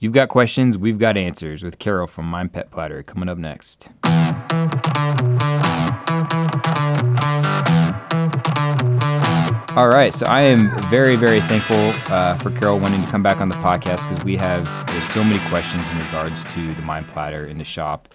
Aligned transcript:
You've 0.00 0.12
got 0.12 0.28
questions, 0.28 0.78
we've 0.78 0.96
got 0.98 1.16
answers 1.16 1.64
with 1.64 1.80
Carol 1.80 2.06
from 2.06 2.26
Mine 2.26 2.50
Pet 2.50 2.70
Platter 2.70 3.02
coming 3.02 3.28
up 3.28 3.36
next. 3.36 3.88
All 9.76 9.88
right, 9.88 10.14
so 10.14 10.26
I 10.26 10.42
am 10.42 10.70
very, 10.84 11.16
very 11.16 11.40
thankful 11.40 11.92
uh, 12.14 12.36
for 12.36 12.52
Carol 12.52 12.78
wanting 12.78 13.02
to 13.02 13.10
come 13.10 13.24
back 13.24 13.40
on 13.40 13.48
the 13.48 13.56
podcast 13.56 14.08
because 14.08 14.22
we 14.24 14.36
have 14.36 14.64
there's 14.86 15.02
so 15.02 15.24
many 15.24 15.40
questions 15.48 15.90
in 15.90 15.98
regards 15.98 16.44
to 16.52 16.74
the 16.74 16.82
Mine 16.82 17.04
Platter 17.04 17.44
in 17.46 17.58
the 17.58 17.64
shop. 17.64 18.08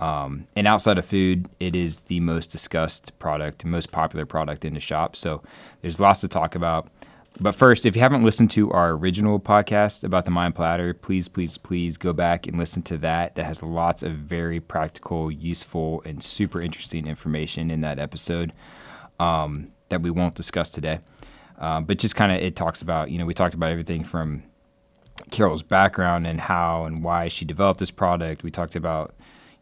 Um, 0.00 0.48
and 0.56 0.66
outside 0.66 0.98
of 0.98 1.04
food, 1.04 1.48
it 1.60 1.76
is 1.76 2.00
the 2.00 2.18
most 2.18 2.48
discussed 2.48 3.16
product, 3.20 3.64
most 3.64 3.92
popular 3.92 4.26
product 4.26 4.64
in 4.64 4.74
the 4.74 4.80
shop. 4.80 5.14
So 5.14 5.44
there's 5.82 6.00
lots 6.00 6.20
to 6.22 6.28
talk 6.28 6.56
about. 6.56 6.88
But 7.40 7.54
first, 7.54 7.86
if 7.86 7.94
you 7.94 8.02
haven't 8.02 8.24
listened 8.24 8.50
to 8.52 8.72
our 8.72 8.90
original 8.90 9.38
podcast 9.38 10.02
about 10.02 10.24
the 10.24 10.30
Mine 10.32 10.52
Platter, 10.52 10.92
please, 10.92 11.28
please, 11.28 11.56
please 11.56 11.96
go 11.96 12.12
back 12.12 12.48
and 12.48 12.58
listen 12.58 12.82
to 12.82 12.98
that. 12.98 13.36
That 13.36 13.44
has 13.44 13.62
lots 13.62 14.02
of 14.02 14.12
very 14.14 14.58
practical, 14.58 15.30
useful, 15.30 16.02
and 16.04 16.20
super 16.22 16.60
interesting 16.60 17.06
information 17.06 17.70
in 17.70 17.80
that 17.82 18.00
episode 18.00 18.52
um, 19.20 19.68
that 19.88 20.02
we 20.02 20.10
won't 20.10 20.34
discuss 20.34 20.70
today. 20.70 20.98
Uh, 21.60 21.80
but 21.80 21.98
just 21.98 22.16
kind 22.16 22.32
of, 22.32 22.38
it 22.38 22.56
talks 22.56 22.82
about, 22.82 23.10
you 23.10 23.18
know, 23.18 23.26
we 23.26 23.34
talked 23.34 23.54
about 23.54 23.70
everything 23.70 24.02
from 24.02 24.42
Carol's 25.30 25.62
background 25.62 26.26
and 26.26 26.40
how 26.40 26.86
and 26.86 27.04
why 27.04 27.28
she 27.28 27.44
developed 27.44 27.78
this 27.78 27.92
product. 27.92 28.42
We 28.42 28.50
talked 28.50 28.74
about, 28.74 29.14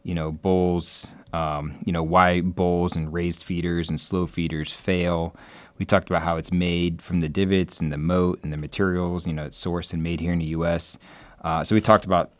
you 0.07 0.15
know, 0.15 0.31
bowls, 0.31 1.09
um, 1.33 1.75
you 1.83 1.91
know, 1.91 2.01
why 2.01 2.39
bowls 2.39 2.95
and 2.95 3.11
raised 3.11 3.43
feeders 3.43 3.89
and 3.89 3.99
slow 3.99 4.25
feeders 4.25 4.71
fail. 4.71 5.35
We 5.77 5.85
talked 5.85 6.09
about 6.09 6.21
how 6.21 6.37
it's 6.37 6.51
made 6.51 7.01
from 7.01 7.19
the 7.19 7.27
divots 7.27 7.81
and 7.81 7.91
the 7.91 7.97
moat 7.97 8.39
and 8.41 8.53
the 8.53 8.57
materials. 8.57 9.27
You 9.27 9.33
know, 9.33 9.43
it's 9.43 9.61
sourced 9.61 9.91
and 9.91 10.01
made 10.01 10.21
here 10.21 10.31
in 10.31 10.39
the 10.39 10.45
U.S. 10.45 10.97
Uh, 11.43 11.61
so 11.65 11.75
we 11.75 11.81
talked 11.81 12.05
about 12.05 12.31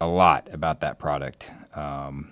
a 0.00 0.06
lot 0.06 0.48
about 0.52 0.80
that 0.80 1.00
product. 1.00 1.50
Um, 1.74 2.30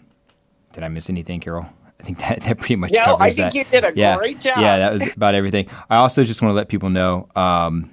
did 0.73 0.85
I 0.85 0.89
miss 0.89 1.11
anything, 1.11 1.41
Carol? 1.41 1.67
I 1.99 2.05
think 2.05 2.19
that, 2.19 2.43
that 2.43 2.59
pretty 2.59 2.77
much 2.77 2.93
no, 2.93 3.05
covers 3.05 3.21
I 3.21 3.31
think 3.31 3.53
that. 3.53 3.55
you 3.55 3.65
did 3.65 3.85
a 3.85 3.93
yeah, 3.97 4.17
great 4.17 4.39
job. 4.39 4.59
Yeah, 4.59 4.79
that 4.79 4.93
was 4.93 5.09
about 5.09 5.35
everything. 5.35 5.67
I 5.91 5.97
also 5.97 6.23
just 6.23 6.41
want 6.41 6.53
to 6.53 6.57
let 6.57 6.69
people 6.69 6.89
know. 6.89 7.29
Um, 7.35 7.91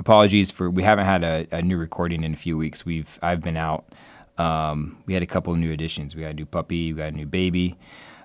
apologies 0.00 0.50
for 0.50 0.68
we 0.68 0.82
haven't 0.82 1.04
had 1.04 1.22
a, 1.22 1.46
a, 1.52 1.62
new 1.62 1.76
recording 1.76 2.24
in 2.24 2.32
a 2.32 2.36
few 2.36 2.58
weeks. 2.58 2.84
We've 2.84 3.16
I've 3.22 3.42
been 3.42 3.56
out. 3.56 3.84
Um, 4.38 5.02
we 5.06 5.14
had 5.14 5.22
a 5.22 5.26
couple 5.26 5.52
of 5.52 5.58
new 5.58 5.72
additions. 5.72 6.14
We 6.14 6.22
got 6.22 6.30
a 6.30 6.34
new 6.34 6.46
puppy. 6.46 6.92
We 6.92 6.98
got 6.98 7.12
a 7.12 7.16
new 7.16 7.26
baby. 7.26 7.76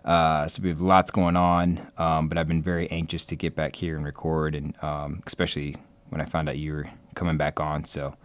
Uh, 0.06 0.48
so 0.48 0.62
we 0.62 0.70
have 0.70 0.82
lots 0.82 1.10
going 1.10 1.36
on, 1.36 1.92
um, 1.98 2.28
but 2.30 2.38
I've 2.38 2.48
been 2.48 2.62
very 2.62 2.90
anxious 2.92 3.26
to 3.26 3.36
get 3.36 3.56
back 3.56 3.76
here 3.76 3.96
and 3.96 4.06
record, 4.06 4.54
and 4.54 4.76
um, 4.84 5.24
especially 5.26 5.76
when 6.10 6.22
I 6.22 6.26
found 6.26 6.48
out 6.48 6.58
you 6.58 6.74
were 6.74 6.88
coming 7.16 7.38
back 7.38 7.60
on. 7.60 7.86
So, 7.86 8.16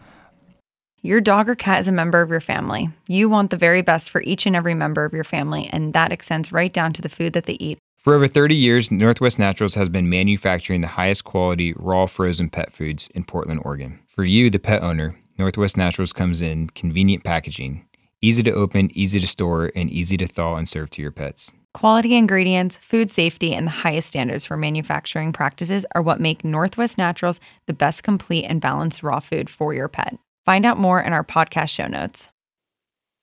your 1.01 1.23
dog 1.23 1.49
or 1.49 1.55
cat 1.55 1.81
is 1.81 1.89
a 1.89 1.93
member 1.93 2.21
of 2.21 2.29
your 2.29 2.43
family. 2.43 2.91
You 3.09 3.31
want 3.31 3.51
the 3.51 3.57
very 3.57 3.81
best 3.81 4.11
for 4.11 4.21
each 4.23 4.45
and 4.45 4.55
every 4.55 4.75
member 4.75 5.07
of 5.07 5.15
your 5.15 5.25
family, 5.25 5.71
and 5.73 5.95
that 5.95 6.13
extends 6.13 6.53
right 6.53 6.71
down 6.71 6.93
to 6.93 7.03
the 7.03 7.09
food 7.09 7.33
that 7.33 7.47
they 7.47 7.55
eat. 7.55 7.79
For 7.97 8.15
over 8.15 8.29
30 8.29 8.55
years, 8.55 8.91
Northwest 8.91 9.39
Naturals 9.39 9.75
has 9.75 9.89
been 9.89 10.09
manufacturing 10.09 10.83
the 10.83 10.87
highest 10.87 11.25
quality 11.25 11.73
raw 11.77 12.05
frozen 12.05 12.51
pet 12.51 12.73
foods 12.73 13.09
in 13.15 13.25
Portland, 13.25 13.61
Oregon. 13.65 14.01
For 14.07 14.25
you, 14.25 14.51
the 14.51 14.59
pet 14.59 14.83
owner, 14.83 15.17
Northwest 15.41 15.75
Naturals 15.75 16.13
comes 16.13 16.43
in 16.43 16.69
convenient 16.69 17.25
packaging, 17.25 17.87
easy 18.21 18.43
to 18.43 18.53
open, 18.53 18.91
easy 18.93 19.19
to 19.19 19.27
store, 19.27 19.73
and 19.75 19.89
easy 19.89 20.19
to 20.19 20.27
thaw 20.27 20.57
and 20.57 20.69
serve 20.69 20.91
to 20.91 21.01
your 21.01 21.11
pets. 21.11 21.51
Quality 21.73 22.15
ingredients, 22.15 22.77
food 22.77 23.11
safety, 23.11 23.55
and 23.55 23.67
the 23.67 23.71
highest 23.71 24.09
standards 24.09 24.45
for 24.45 24.59
manufacturing 24.59 25.33
practices 25.33 25.87
are 25.95 26.03
what 26.03 26.21
make 26.21 26.45
Northwest 26.45 26.99
Naturals 26.99 27.41
the 27.67 27.73
best 27.73 28.03
complete 28.03 28.45
and 28.45 28.61
balanced 28.61 29.03
raw 29.03 29.19
food 29.19 29.49
for 29.49 29.73
your 29.73 29.89
pet. 29.89 30.19
Find 30.45 30.67
out 30.67 30.77
more 30.77 31.01
in 31.01 31.15
our 31.15 31.25
podcast 31.25 31.71
show 31.71 31.87
notes. 31.87 32.29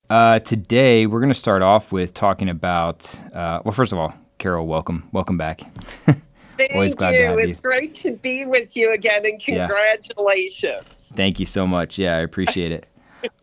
Uh, 0.10 0.40
today, 0.40 1.06
we're 1.06 1.20
going 1.20 1.30
to 1.30 1.36
start 1.36 1.62
off 1.62 1.92
with 1.92 2.16
talking 2.16 2.50
about, 2.50 3.14
uh, 3.32 3.62
well, 3.64 3.74
first 3.74 3.92
of 3.92 4.00
all, 4.00 4.16
Carol, 4.40 4.66
welcome. 4.66 5.08
Welcome 5.12 5.38
back. 5.38 5.62
Thank 6.58 6.74
Always 6.74 6.96
glad 6.96 7.14
you. 7.14 7.20
To 7.20 7.26
have 7.28 7.40
it's 7.40 7.58
you. 7.58 7.62
great 7.62 7.96
to 7.96 8.14
be 8.14 8.46
with 8.46 8.76
you 8.76 8.94
again, 8.94 9.26
and 9.26 9.40
congratulations. 9.40 10.64
Yeah. 10.64 10.82
Thank 11.14 11.40
you 11.40 11.46
so 11.46 11.68
much. 11.68 11.98
Yeah, 11.98 12.18
I 12.18 12.22
appreciate 12.22 12.72
it. 12.72 12.86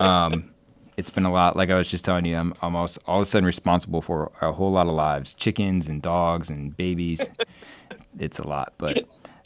Um, 0.00 0.50
it's 0.96 1.10
been 1.10 1.24
a 1.24 1.32
lot. 1.32 1.56
Like 1.56 1.70
I 1.70 1.76
was 1.76 1.88
just 1.88 2.04
telling 2.04 2.24
you, 2.24 2.36
I'm 2.36 2.54
almost 2.62 2.98
all 3.06 3.18
of 3.18 3.22
a 3.22 3.24
sudden 3.24 3.46
responsible 3.46 4.02
for 4.02 4.32
a 4.40 4.52
whole 4.52 4.68
lot 4.68 4.86
of 4.86 4.92
lives, 4.92 5.32
chickens 5.32 5.88
and 5.88 6.02
dogs 6.02 6.50
and 6.50 6.76
babies. 6.76 7.28
it's 8.18 8.38
a 8.38 8.46
lot, 8.46 8.74
but 8.78 9.04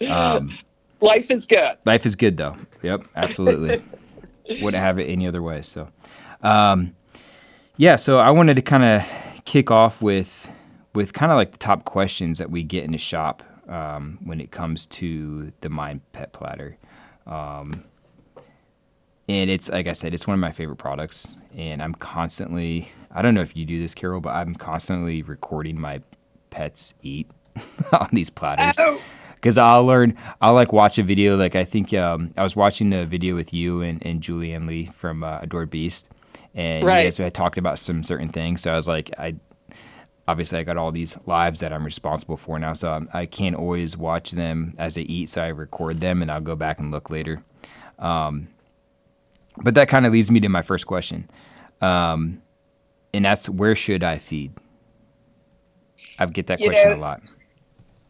um, 0.09 0.59
life 1.01 1.31
is 1.31 1.47
good. 1.47 1.77
Life 1.85 2.07
is 2.07 2.17
good, 2.17 2.37
though. 2.37 2.57
Yep, 2.83 3.05
absolutely. 3.17 3.83
Wouldn't 4.63 4.83
have 4.83 4.99
it 4.99 5.05
any 5.05 5.27
other 5.27 5.43
way. 5.43 5.63
So, 5.63 5.89
um, 6.43 6.95
yeah. 7.77 7.97
So 7.97 8.19
I 8.19 8.31
wanted 8.31 8.57
to 8.57 8.63
kind 8.63 8.85
of 8.85 9.45
kick 9.45 9.71
off 9.71 10.01
with 10.01 10.51
with 10.95 11.13
kind 11.13 11.31
of 11.31 11.37
like 11.37 11.53
the 11.53 11.59
top 11.59 11.85
questions 11.85 12.39
that 12.39 12.51
we 12.51 12.63
get 12.63 12.85
in 12.85 12.93
the 12.93 12.99
shop 12.99 13.43
um, 13.69 14.19
when 14.25 14.41
it 14.41 14.51
comes 14.51 14.87
to 14.87 15.53
the 15.61 15.69
Mine 15.69 16.01
Pet 16.13 16.33
Platter. 16.33 16.77
Um, 17.27 17.85
and 19.29 19.51
it's 19.51 19.71
like 19.71 19.87
I 19.87 19.93
said, 19.93 20.15
it's 20.15 20.27
one 20.27 20.35
of 20.35 20.41
my 20.41 20.53
favorite 20.53 20.77
products, 20.77 21.29
and 21.57 21.83
I'm 21.83 21.95
constantly. 21.95 22.91
I 23.11 23.21
don't 23.23 23.35
know 23.35 23.43
if 23.43 23.57
you 23.57 23.67
do 23.67 23.79
this, 23.79 23.95
Carol, 23.95 24.21
but 24.21 24.31
I'm 24.31 24.55
constantly 24.55 25.23
recording 25.23 25.79
my 25.79 26.01
pets 26.51 26.95
eat 27.03 27.31
on 27.93 28.09
these 28.13 28.31
platters. 28.31 28.83
Because 29.35 29.57
I'll 29.57 29.85
learn, 29.85 30.17
I'll 30.41 30.55
like 30.55 30.73
watch 30.73 30.99
a 30.99 31.03
video. 31.03 31.37
Like 31.37 31.55
I 31.55 31.65
think 31.65 31.93
um, 31.93 32.33
I 32.37 32.43
was 32.43 32.57
watching 32.57 32.93
a 32.93 33.05
video 33.05 33.35
with 33.35 33.53
you 33.53 33.83
and, 33.83 34.05
and 34.05 34.23
Julie 34.23 34.53
Anne 34.53 34.67
Lee 34.67 34.87
from 34.87 35.23
uh, 35.23 35.41
Adored 35.43 35.71
Beast, 35.71 36.09
and 36.55 36.83
right. 36.83 37.01
you 37.01 37.07
guys 37.07 37.19
had 37.19 37.35
talked 37.35 37.59
about 37.59 37.79
some 37.79 38.03
certain 38.03 38.31
things. 38.31 38.63
So 38.63 38.73
I 38.73 38.75
was 38.75 38.89
like, 38.89 39.11
I 39.19 39.37
obviously 40.29 40.59
I 40.59 40.63
got 40.63 40.77
all 40.77 40.93
these 40.93 41.17
lives 41.27 41.61
that 41.61 41.73
I'm 41.73 41.85
responsible 41.85 42.37
for 42.37 42.59
now, 42.59 42.75
so 42.75 42.93
I'm, 42.93 43.09
I 43.15 43.25
can 43.25 43.55
not 43.55 43.61
always 43.61 43.97
watch 43.97 44.33
them 44.33 44.75
as 44.79 44.95
they 44.95 45.03
eat. 45.03 45.31
So 45.31 45.43
I 45.43 45.49
record 45.49 46.01
them, 46.01 46.21
and 46.21 46.31
I'll 46.31 46.43
go 46.43 46.55
back 46.55 46.79
and 46.79 46.91
look 46.91 47.09
later. 47.09 47.43
Um, 47.99 48.49
but 49.57 49.75
that 49.75 49.89
kind 49.89 50.07
of 50.07 50.13
leads 50.13 50.31
me 50.31 50.39
to 50.41 50.49
my 50.49 50.63
first 50.63 50.87
question. 50.87 51.29
Um, 51.81 52.43
and 53.15 53.25
that's 53.25 53.49
where 53.49 53.75
should 53.75 54.05
I 54.05 54.19
feed? 54.19 54.53
I 56.19 56.27
get 56.27 56.47
that 56.49 56.61
you 56.61 56.69
question 56.69 56.91
know, 56.91 56.97
a 56.97 57.01
lot. 57.01 57.23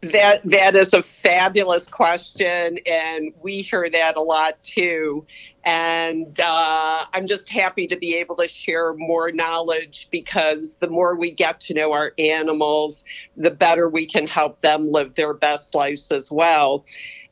That 0.00 0.42
that 0.44 0.76
is 0.76 0.94
a 0.94 1.02
fabulous 1.02 1.88
question, 1.88 2.78
and 2.86 3.32
we 3.42 3.62
hear 3.62 3.90
that 3.90 4.16
a 4.16 4.20
lot 4.20 4.62
too. 4.62 5.26
And 5.64 6.38
uh, 6.38 7.04
I'm 7.12 7.26
just 7.26 7.50
happy 7.50 7.88
to 7.88 7.96
be 7.96 8.14
able 8.14 8.36
to 8.36 8.46
share 8.46 8.94
more 8.94 9.32
knowledge 9.32 10.08
because 10.12 10.76
the 10.76 10.86
more 10.86 11.16
we 11.16 11.32
get 11.32 11.58
to 11.60 11.74
know 11.74 11.92
our 11.92 12.12
animals, 12.16 13.04
the 13.36 13.50
better 13.50 13.88
we 13.88 14.06
can 14.06 14.28
help 14.28 14.60
them 14.60 14.92
live 14.92 15.16
their 15.16 15.34
best 15.34 15.74
lives 15.74 16.12
as 16.12 16.30
well. 16.30 16.84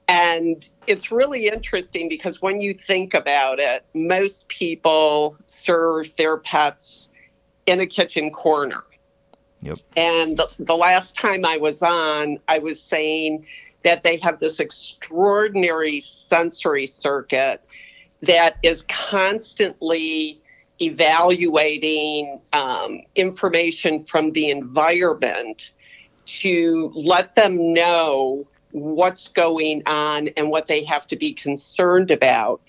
And 0.09 0.69
it's 0.89 1.13
really 1.13 1.47
interesting 1.47 2.09
because 2.09 2.43
when 2.43 2.61
you 2.61 2.75
think 2.75 3.15
about 3.15 3.61
it, 3.61 3.85
most 3.95 4.49
people 4.49 5.37
serve 5.47 6.15
their 6.17 6.37
pets 6.37 7.09
in 7.67 7.81
a 7.81 7.87
kitchen 7.87 8.31
corner. 8.31 8.85
Yep. 9.67 9.79
And 9.97 10.37
the, 10.37 10.49
the 10.61 10.77
last 10.77 11.17
time 11.17 11.45
I 11.45 11.57
was 11.57 11.83
on, 11.83 12.39
I 12.47 12.59
was 12.61 12.81
saying 12.81 13.47
that 13.83 14.05
they 14.05 14.17
have 14.19 14.39
this 14.39 14.61
extraordinary 14.61 15.99
sensory 16.01 16.87
circuit 16.87 17.61
that 18.23 18.59
is 18.63 18.85
constantly 18.89 20.41
evaluating 20.81 22.41
um, 22.53 23.01
information 23.17 24.05
from 24.05 24.31
the 24.33 24.51
environment 24.51 25.73
to 26.27 26.91
let 26.95 27.35
them 27.35 27.73
know 27.73 28.47
what's 28.71 29.29
going 29.29 29.83
on 29.87 30.29
and 30.37 30.51
what 30.51 30.69
they 30.69 30.85
have 30.85 31.07
to 31.09 31.17
be 31.17 31.33
concerned 31.33 32.11
about. 32.11 32.61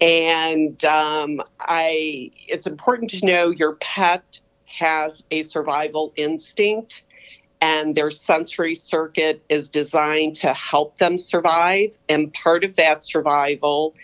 And 0.00 0.84
um, 0.84 1.40
I, 1.60 2.30
it's 2.46 2.66
important 2.66 3.10
to 3.10 3.26
know 3.26 3.50
your 3.50 3.76
pet 3.76 4.40
has 4.66 5.24
a 5.30 5.42
survival 5.42 6.12
instinct, 6.16 7.02
and 7.60 7.94
their 7.94 8.10
sensory 8.10 8.74
circuit 8.74 9.42
is 9.48 9.68
designed 9.68 10.36
to 10.36 10.52
help 10.52 10.98
them 10.98 11.16
survive. 11.16 11.96
And 12.08 12.32
part 12.34 12.64
of 12.64 12.76
that 12.76 13.02
survival 13.02 13.94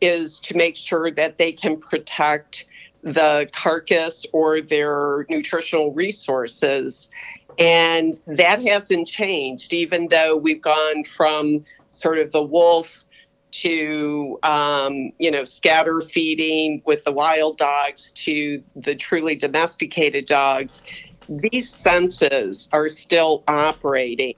is 0.00 0.40
to 0.40 0.56
make 0.56 0.76
sure 0.76 1.10
that 1.10 1.38
they 1.38 1.52
can 1.52 1.76
protect 1.76 2.64
the 3.02 3.48
carcass 3.52 4.24
or 4.32 4.60
their 4.60 5.26
nutritional 5.28 5.92
resources. 5.92 7.10
And 7.58 8.18
that 8.26 8.66
hasn't 8.66 9.06
changed, 9.08 9.74
even 9.74 10.08
though 10.08 10.36
we've 10.36 10.62
gone 10.62 11.04
from 11.04 11.64
sort 11.90 12.18
of 12.18 12.32
the 12.32 12.42
wolf 12.42 13.04
to 13.52 14.38
um, 14.42 15.12
you 15.18 15.30
know 15.30 15.44
scatter 15.44 16.00
feeding 16.00 16.82
with 16.84 17.04
the 17.04 17.12
wild 17.12 17.58
dogs 17.58 18.12
to 18.12 18.62
the 18.74 18.94
truly 18.94 19.36
domesticated 19.36 20.26
dogs 20.26 20.82
these 21.28 21.72
senses 21.74 22.68
are 22.72 22.90
still 22.90 23.44
operating. 23.48 24.34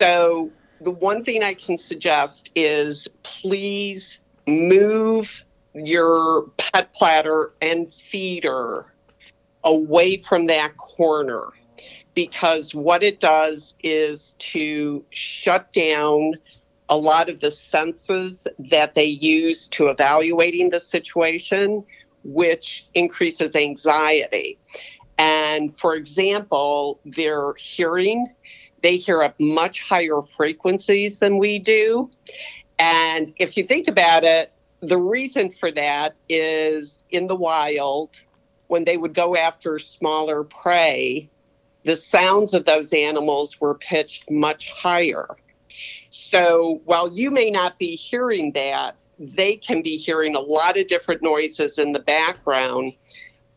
So 0.00 0.52
the 0.80 0.90
one 0.90 1.22
thing 1.24 1.42
i 1.42 1.54
can 1.54 1.78
suggest 1.78 2.50
is 2.56 3.06
please 3.22 4.20
move 4.48 5.42
your 5.74 6.48
pet 6.58 6.92
platter 6.92 7.52
and 7.60 7.92
feeder 7.94 8.86
away 9.62 10.18
from 10.18 10.46
that 10.46 10.76
corner 10.76 11.44
because 12.14 12.74
what 12.74 13.04
it 13.04 13.20
does 13.20 13.74
is 13.82 14.34
to 14.38 15.04
shut 15.10 15.72
down 15.72 16.32
a 16.92 16.96
lot 16.96 17.30
of 17.30 17.40
the 17.40 17.50
senses 17.50 18.46
that 18.58 18.94
they 18.94 19.06
use 19.06 19.66
to 19.66 19.88
evaluating 19.88 20.68
the 20.68 20.78
situation, 20.78 21.82
which 22.22 22.86
increases 22.92 23.56
anxiety. 23.56 24.58
And 25.16 25.74
for 25.74 25.94
example, 25.94 27.00
their 27.06 27.54
hearing, 27.54 28.26
they 28.82 28.98
hear 28.98 29.22
at 29.22 29.40
much 29.40 29.80
higher 29.80 30.20
frequencies 30.20 31.18
than 31.18 31.38
we 31.38 31.58
do. 31.58 32.10
And 32.78 33.32
if 33.38 33.56
you 33.56 33.64
think 33.64 33.88
about 33.88 34.24
it, 34.24 34.52
the 34.80 34.98
reason 34.98 35.50
for 35.50 35.70
that 35.70 36.14
is 36.28 37.04
in 37.08 37.26
the 37.26 37.36
wild, 37.36 38.20
when 38.66 38.84
they 38.84 38.98
would 38.98 39.14
go 39.14 39.34
after 39.34 39.78
smaller 39.78 40.44
prey, 40.44 41.30
the 41.84 41.96
sounds 41.96 42.52
of 42.52 42.66
those 42.66 42.92
animals 42.92 43.62
were 43.62 43.76
pitched 43.76 44.30
much 44.30 44.72
higher. 44.72 45.26
So 46.10 46.80
while 46.84 47.12
you 47.12 47.30
may 47.30 47.50
not 47.50 47.78
be 47.78 47.96
hearing 47.96 48.52
that, 48.52 48.96
they 49.18 49.56
can 49.56 49.82
be 49.82 49.96
hearing 49.96 50.34
a 50.34 50.40
lot 50.40 50.78
of 50.78 50.86
different 50.86 51.22
noises 51.22 51.78
in 51.78 51.92
the 51.92 52.00
background, 52.00 52.94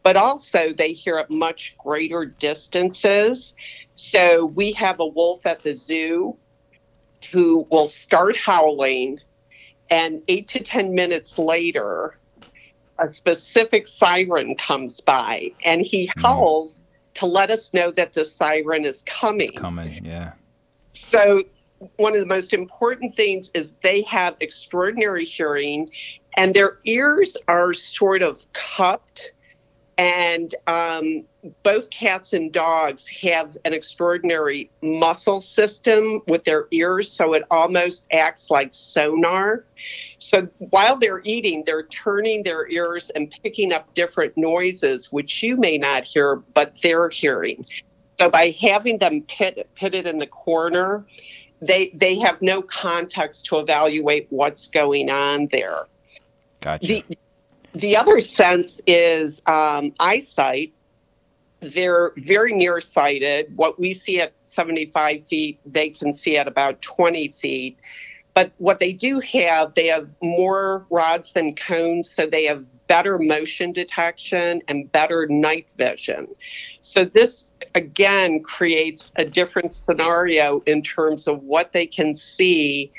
but 0.04 0.16
also 0.16 0.74
they 0.74 0.94
hear 0.94 1.18
at 1.18 1.30
much 1.30 1.76
greater 1.78 2.26
distances. 2.26 3.54
So 3.96 4.46
we 4.46 4.72
have 4.74 5.00
a 5.00 5.06
wolf 5.06 5.46
at 5.46 5.64
the 5.64 5.74
zoo 5.74 6.38
who 7.32 7.66
will 7.72 7.88
start 7.88 8.38
howling, 8.38 9.20
and 9.90 10.22
eight 10.28 10.48
to 10.50 10.60
10 10.60 10.94
minutes 10.94 11.38
later, 11.38 12.18
a 13.00 13.08
specific 13.08 13.88
siren 13.88 14.56
comes 14.56 15.02
by, 15.02 15.52
and 15.64 15.82
he 15.82 16.08
mm-hmm. 16.08 16.22
howls 16.22 16.80
mm. 16.80 17.14
to 17.16 17.26
let 17.26 17.50
us 17.50 17.74
know 17.74 17.92
that 17.92 18.14
the 18.14 18.26
siren 18.26 18.86
is 18.86 19.04
coming. 19.06 19.50
It's 19.50 19.60
coming, 19.60 20.06
yeah. 20.06 20.34
So 20.94 21.44
one 21.98 22.13
of 22.13 22.19
the 22.19 22.25
most 22.25 22.54
important 22.54 23.13
things 23.13 23.51
is 23.54 23.74
they 23.81 24.01
have 24.04 24.36
extraordinary 24.39 25.25
hearing 25.25 25.88
and 26.38 26.54
their 26.54 26.80
ears 26.86 27.38
are 27.48 27.74
sort 27.74 28.22
of 28.22 28.45
cupped 28.54 29.33
and 29.98 30.54
um, 30.68 31.24
both 31.63 31.89
cats 31.89 32.33
and 32.33 32.51
dogs 32.51 33.07
have 33.07 33.57
an 33.63 33.74
extraordinary 33.74 34.69
muscle 34.81 35.39
system 35.39 36.22
with 36.27 36.44
their 36.44 36.68
ears 36.72 37.10
so 37.10 37.33
it 37.33 37.44
almost 37.50 38.07
acts 38.12 38.50
like 38.50 38.69
sonar. 38.74 39.63
So 40.19 40.50
while 40.57 40.98
they're 40.98 41.21
eating 41.24 41.63
they're 41.66 41.88
turning 41.88 42.44
their 42.44 42.69
ears 42.69 43.10
and 43.12 43.33
picking 43.44 43.71
up 43.71 43.94
different 43.94 44.36
noises 44.36 45.12
which 45.12 45.42
you 45.42 45.56
may 45.56 45.78
not 45.78 46.04
hear 46.04 46.38
but 46.54 46.78
they're 46.81 47.10
hearing. 47.10 47.66
So 48.19 48.30
by 48.30 48.56
having 48.62 48.98
them 48.98 49.24
pit, 49.24 49.69
pitted 49.75 50.07
in 50.07 50.19
the 50.19 50.28
corner 50.28 51.06
they 51.62 51.90
they 51.94 52.18
have 52.19 52.42
no 52.42 52.62
context 52.62 53.46
to 53.48 53.60
evaluate 53.60 54.28
what's 54.30 54.68
going 54.68 55.10
on 55.10 55.48
there. 55.48 55.86
Gotcha. 56.62 56.86
The, 56.88 57.18
the 57.74 57.98
other 57.98 58.19
sense 58.19 58.81
is 58.88 59.42
um, 59.46 59.94
eyesight. 60.00 60.74
They're 61.62 62.12
very 62.18 62.54
nearsighted. 62.54 63.56
What 63.56 63.80
we 63.80 63.94
see 63.94 64.22
at 64.22 64.34
75 64.44 65.28
feet, 65.28 65.60
they 65.66 65.90
can 65.90 66.13
see 66.13 66.38
at 66.38 66.48
about 66.48 66.81
20 66.81 67.30
feet. 67.40 67.78
But 68.34 68.52
what 68.57 68.80
they 68.80 68.94
do 68.94 69.19
have, 69.22 69.74
they 69.74 69.88
have 69.88 70.10
more 70.22 70.86
rods 70.90 71.34
than 71.34 71.56
cones, 71.56 72.10
so 72.10 72.28
they 72.28 72.46
have 72.46 72.66
better 72.88 73.18
motion 73.18 73.72
detection 73.72 74.62
and 74.68 74.92
better 74.92 75.28
night 75.28 75.72
vision. 75.78 76.28
So, 76.82 77.06
this 77.06 77.52
again 77.74 78.44
creates 78.44 79.12
a 79.16 79.26
different 79.26 79.74
scenario 79.74 80.62
in 80.66 80.82
terms 80.82 81.28
of 81.28 81.44
what 81.44 81.72
they 81.72 81.86
can 81.86 82.16
see 82.16 82.92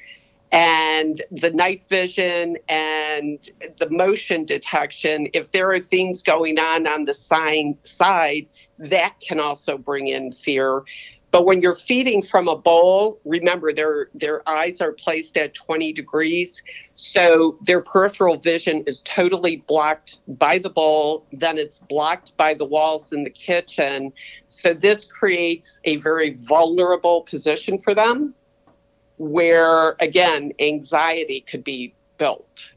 and 0.52 1.22
the 1.30 1.50
night 1.50 1.84
vision 1.88 2.56
and 2.68 3.50
the 3.78 3.90
motion 3.90 4.44
detection. 4.44 5.28
If 5.32 5.52
there 5.52 5.70
are 5.72 5.80
things 5.80 6.22
going 6.22 6.58
on 6.58 6.86
on 6.86 7.04
the 7.04 7.14
sign 7.14 7.76
side, 7.84 8.46
that 8.78 9.20
can 9.20 9.40
also 9.40 9.76
bring 9.76 10.06
in 10.06 10.32
fear. 10.32 10.82
But 11.36 11.44
when 11.44 11.60
you're 11.60 11.74
feeding 11.74 12.22
from 12.22 12.48
a 12.48 12.56
bowl, 12.56 13.20
remember 13.26 13.70
their 13.70 14.08
their 14.14 14.40
eyes 14.48 14.80
are 14.80 14.92
placed 14.92 15.36
at 15.36 15.52
20 15.52 15.92
degrees, 15.92 16.62
so 16.94 17.58
their 17.66 17.82
peripheral 17.82 18.38
vision 18.38 18.82
is 18.86 19.02
totally 19.02 19.56
blocked 19.68 20.20
by 20.26 20.56
the 20.56 20.70
bowl. 20.70 21.26
Then 21.34 21.58
it's 21.58 21.78
blocked 21.78 22.34
by 22.38 22.54
the 22.54 22.64
walls 22.64 23.12
in 23.12 23.22
the 23.22 23.28
kitchen. 23.28 24.14
So 24.48 24.72
this 24.72 25.04
creates 25.04 25.78
a 25.84 25.96
very 25.96 26.38
vulnerable 26.40 27.20
position 27.20 27.80
for 27.80 27.94
them, 27.94 28.34
where 29.18 29.94
again 30.00 30.54
anxiety 30.58 31.42
could 31.42 31.64
be 31.64 31.94
built. 32.16 32.72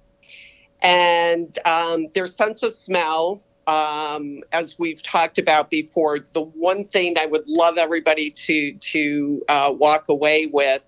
And 0.81 1.57
um, 1.63 2.07
their 2.13 2.27
sense 2.27 2.61
of 2.63 2.75
smell 2.75 3.41
um, 3.69 4.41
as 4.51 4.79
we've 4.79 5.03
talked 5.03 5.37
about 5.37 5.69
before, 5.69 6.19
the 6.33 6.41
one 6.41 6.83
thing 6.83 7.17
I 7.19 7.27
would 7.27 7.47
love 7.47 7.77
everybody 7.77 8.31
to 8.31 8.73
to 8.73 9.43
uh, 9.47 9.73
walk 9.75 10.09
away 10.09 10.47
with 10.47 10.81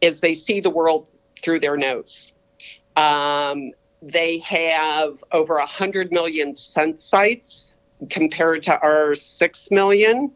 is 0.00 0.20
they 0.20 0.34
see 0.34 0.60
the 0.60 0.70
world 0.70 1.10
through 1.42 1.60
their 1.60 1.76
nose. 1.76 2.32
Um, 2.96 3.72
they 4.00 4.38
have 4.38 5.22
over 5.32 5.56
100 5.56 6.12
million 6.12 6.54
scent 6.56 6.98
sites 6.98 7.74
compared 8.08 8.62
to 8.64 8.78
our 8.80 9.14
6 9.14 9.70
million. 9.70 10.32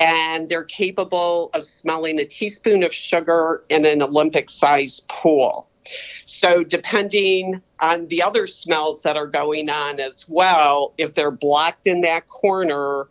And 0.00 0.48
they're 0.48 0.64
capable 0.64 1.50
of 1.54 1.64
smelling 1.64 2.20
a 2.20 2.24
teaspoon 2.24 2.84
of 2.84 2.92
sugar 2.94 3.64
in 3.68 3.84
an 3.84 4.00
Olympic 4.00 4.48
sized 4.48 5.08
pool. 5.08 5.68
So, 6.26 6.62
depending 6.62 7.62
on 7.80 8.06
the 8.08 8.22
other 8.22 8.46
smells 8.46 9.02
that 9.02 9.16
are 9.16 9.26
going 9.26 9.70
on 9.70 10.00
as 10.00 10.26
well, 10.28 10.94
if 10.98 11.14
they're 11.14 11.30
blocked 11.30 11.86
in 11.86 12.02
that 12.02 12.28
corner 12.28 13.08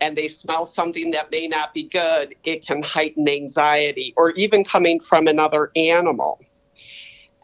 and 0.00 0.16
they 0.16 0.28
smell 0.28 0.66
something 0.66 1.10
that 1.12 1.30
may 1.30 1.46
not 1.46 1.72
be 1.74 1.84
good, 1.84 2.34
it 2.44 2.66
can 2.66 2.82
heighten 2.82 3.28
anxiety 3.28 4.12
or 4.16 4.30
even 4.32 4.64
coming 4.64 5.00
from 5.00 5.26
another 5.26 5.70
animal. 5.76 6.40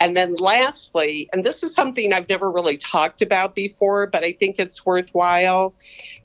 And 0.00 0.16
then, 0.16 0.34
lastly, 0.34 1.28
and 1.32 1.44
this 1.44 1.62
is 1.62 1.74
something 1.74 2.12
I've 2.12 2.28
never 2.28 2.50
really 2.50 2.76
talked 2.76 3.22
about 3.22 3.54
before, 3.54 4.08
but 4.08 4.24
I 4.24 4.32
think 4.32 4.56
it's 4.58 4.84
worthwhile, 4.84 5.74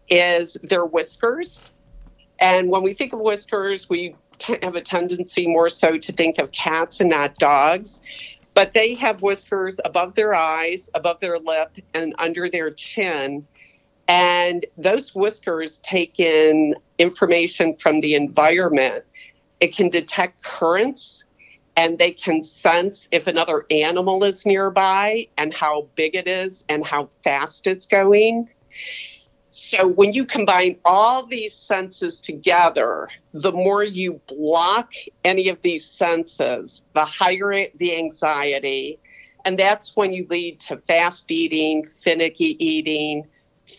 is 0.09 0.57
their 0.63 0.85
whiskers. 0.85 1.71
And 2.39 2.69
when 2.69 2.81
we 2.83 2.93
think 2.93 3.13
of 3.13 3.19
whiskers, 3.21 3.87
we 3.89 4.15
have 4.63 4.75
a 4.75 4.81
tendency 4.81 5.47
more 5.47 5.69
so 5.69 5.97
to 5.97 6.11
think 6.11 6.39
of 6.39 6.51
cats 6.51 6.99
and 6.99 7.09
not 7.09 7.35
dogs 7.35 8.01
but 8.57 8.73
they 8.73 8.95
have 8.95 9.21
whiskers 9.21 9.79
above 9.85 10.15
their 10.15 10.33
eyes, 10.33 10.89
above 10.95 11.19
their 11.19 11.37
lip, 11.37 11.77
and 11.93 12.15
under 12.17 12.49
their 12.49 12.71
chin. 12.71 13.45
And 14.07 14.65
those 14.75 15.13
whiskers 15.13 15.77
take 15.83 16.19
in 16.19 16.73
information 16.97 17.75
from 17.77 18.01
the 18.01 18.15
environment. 18.15 19.05
It 19.59 19.75
can 19.75 19.89
detect 19.89 20.43
currents 20.43 21.23
and 21.75 21.99
they 21.99 22.09
can 22.09 22.43
sense 22.43 23.07
if 23.11 23.27
another 23.27 23.67
animal 23.69 24.23
is 24.23 24.43
nearby 24.43 25.27
and 25.37 25.53
how 25.53 25.87
big 25.93 26.15
it 26.15 26.27
is 26.27 26.65
and 26.67 26.83
how 26.83 27.09
fast 27.23 27.67
it's 27.67 27.85
going. 27.85 28.49
So 29.59 29.87
when 29.87 30.13
you 30.13 30.23
combine 30.23 30.77
all 30.85 31.25
these 31.25 31.51
senses 31.51 32.21
together, 32.21 33.09
the 33.33 33.51
more 33.51 33.83
you 33.83 34.21
block 34.27 34.93
any 35.25 35.49
of 35.49 35.59
these 35.63 35.83
senses, 35.83 36.83
the 36.93 37.03
higher 37.03 37.65
the 37.75 37.97
anxiety. 37.97 38.99
And 39.45 39.57
that's 39.57 39.95
when 39.95 40.13
you 40.13 40.27
lead 40.29 40.59
to 40.61 40.77
fast 40.87 41.31
eating, 41.31 41.87
finicky 42.03 42.63
eating, 42.63 43.25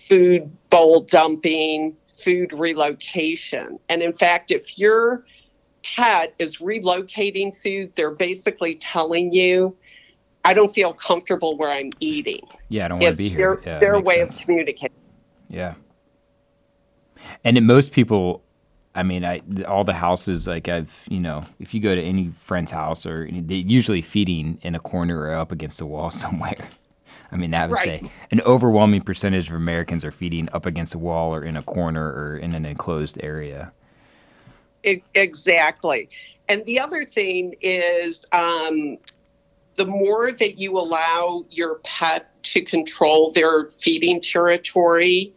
food 0.09 0.51
bowl 0.69 1.03
dumping, 1.03 1.97
food 2.25 2.53
relocation. 2.53 3.79
And 3.89 4.03
in 4.03 4.15
fact, 4.15 4.51
if 4.51 4.81
your 4.81 5.25
pet 5.85 6.35
is 6.41 6.57
relocating 6.57 7.57
food, 7.57 7.93
they're 7.95 8.11
basically 8.11 8.75
telling 8.75 9.33
you, 9.33 9.77
I 10.45 10.55
don't 10.55 10.75
feel 10.75 10.93
comfortable 10.93 11.57
where 11.57 11.71
I'm 11.71 11.93
eating. 12.01 12.43
Yeah, 12.69 12.87
I 12.87 12.89
don't 12.89 12.99
want 12.99 13.17
to 13.17 13.17
be 13.17 13.29
Their, 13.29 13.61
here. 13.61 13.63
Yeah, 13.65 13.79
their 13.79 14.01
way 14.01 14.17
sense. 14.17 14.35
of 14.35 14.41
communicating. 14.41 14.98
Yeah. 15.49 15.75
And 17.45 17.57
in 17.57 17.67
most 17.67 17.93
people, 17.93 18.43
I 18.95 19.03
mean, 19.03 19.25
I 19.25 19.43
all 19.67 19.85
the 19.85 19.95
houses 19.95 20.47
like 20.47 20.69
I've 20.69 21.05
you 21.09 21.21
know, 21.21 21.45
if 21.59 21.75
you 21.75 21.81
go 21.81 21.95
to 21.95 22.03
any 22.03 22.33
friend's 22.43 22.71
house 22.71 23.07
or 23.07 23.25
any- 23.25 23.41
they 23.41 23.57
usually 23.57 24.03
feeding 24.03 24.59
in 24.63 24.75
a 24.75 24.81
corner 24.81 25.21
or 25.21 25.33
up 25.33 25.53
against 25.53 25.81
a 25.81 25.87
wall 25.87 26.11
somewhere. 26.25 26.69
I 27.31 27.37
mean, 27.37 27.53
I 27.55 27.67
would 27.67 27.79
say 27.79 28.01
an 28.31 28.41
overwhelming 28.43 29.03
percentage 29.03 29.51
of 29.51 29.55
Americans 29.57 30.05
are 30.05 30.11
feeding 30.11 30.49
up 30.53 30.65
against 30.65 30.95
a 30.95 30.99
wall 30.99 31.35
or 31.35 31.45
in 31.45 31.57
a 31.57 31.63
corner 31.63 32.07
or 32.07 32.39
in 32.39 32.55
an 32.55 32.65
enclosed 32.65 33.19
area. 33.23 33.73
E- 34.85 35.03
Exactly. 35.15 36.09
And 36.49 36.65
the 36.65 36.81
other 36.81 37.05
thing 37.05 37.55
is 37.61 38.25
um, 38.33 38.97
the 39.75 39.85
more 39.85 40.33
that 40.33 40.59
you 40.59 40.79
allow 40.79 41.45
your 41.51 41.77
pet 41.85 42.43
to 42.45 42.63
control 42.63 43.31
their 43.33 43.71
feeding 43.71 44.21
territory, 44.21 45.35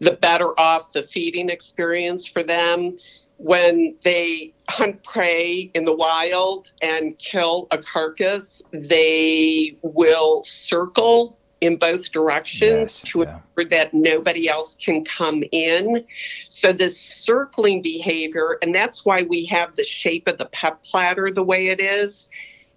the 0.00 0.12
better 0.12 0.58
off 0.58 0.92
the 0.92 1.02
feeding 1.02 1.50
experience 1.50 2.26
for 2.26 2.42
them. 2.42 2.96
When 3.36 3.94
they 4.02 4.52
hunt 4.68 5.02
prey 5.04 5.70
in 5.74 5.84
the 5.84 5.94
wild 5.94 6.72
and 6.82 7.16
kill 7.18 7.68
a 7.70 7.78
carcass, 7.78 8.62
they 8.72 9.76
will 9.82 10.42
circle 10.44 11.38
in 11.60 11.76
both 11.76 12.12
directions 12.12 13.02
Yes, 13.02 13.12
to 13.12 13.20
yeah. 13.20 13.40
ensure 13.56 13.70
that 13.70 13.94
nobody 13.94 14.48
else 14.48 14.76
can 14.76 15.04
come 15.04 15.42
in. 15.52 16.04
So 16.48 16.72
this 16.72 17.00
circling 17.00 17.82
behavior, 17.82 18.58
and 18.62 18.74
that's 18.74 19.04
why 19.04 19.22
we 19.22 19.44
have 19.46 19.74
the 19.76 19.84
shape 19.84 20.28
of 20.28 20.38
the 20.38 20.46
pet 20.46 20.82
platter 20.84 21.30
the 21.30 21.42
way 21.42 21.68
it 21.68 21.80
is. 21.80 22.28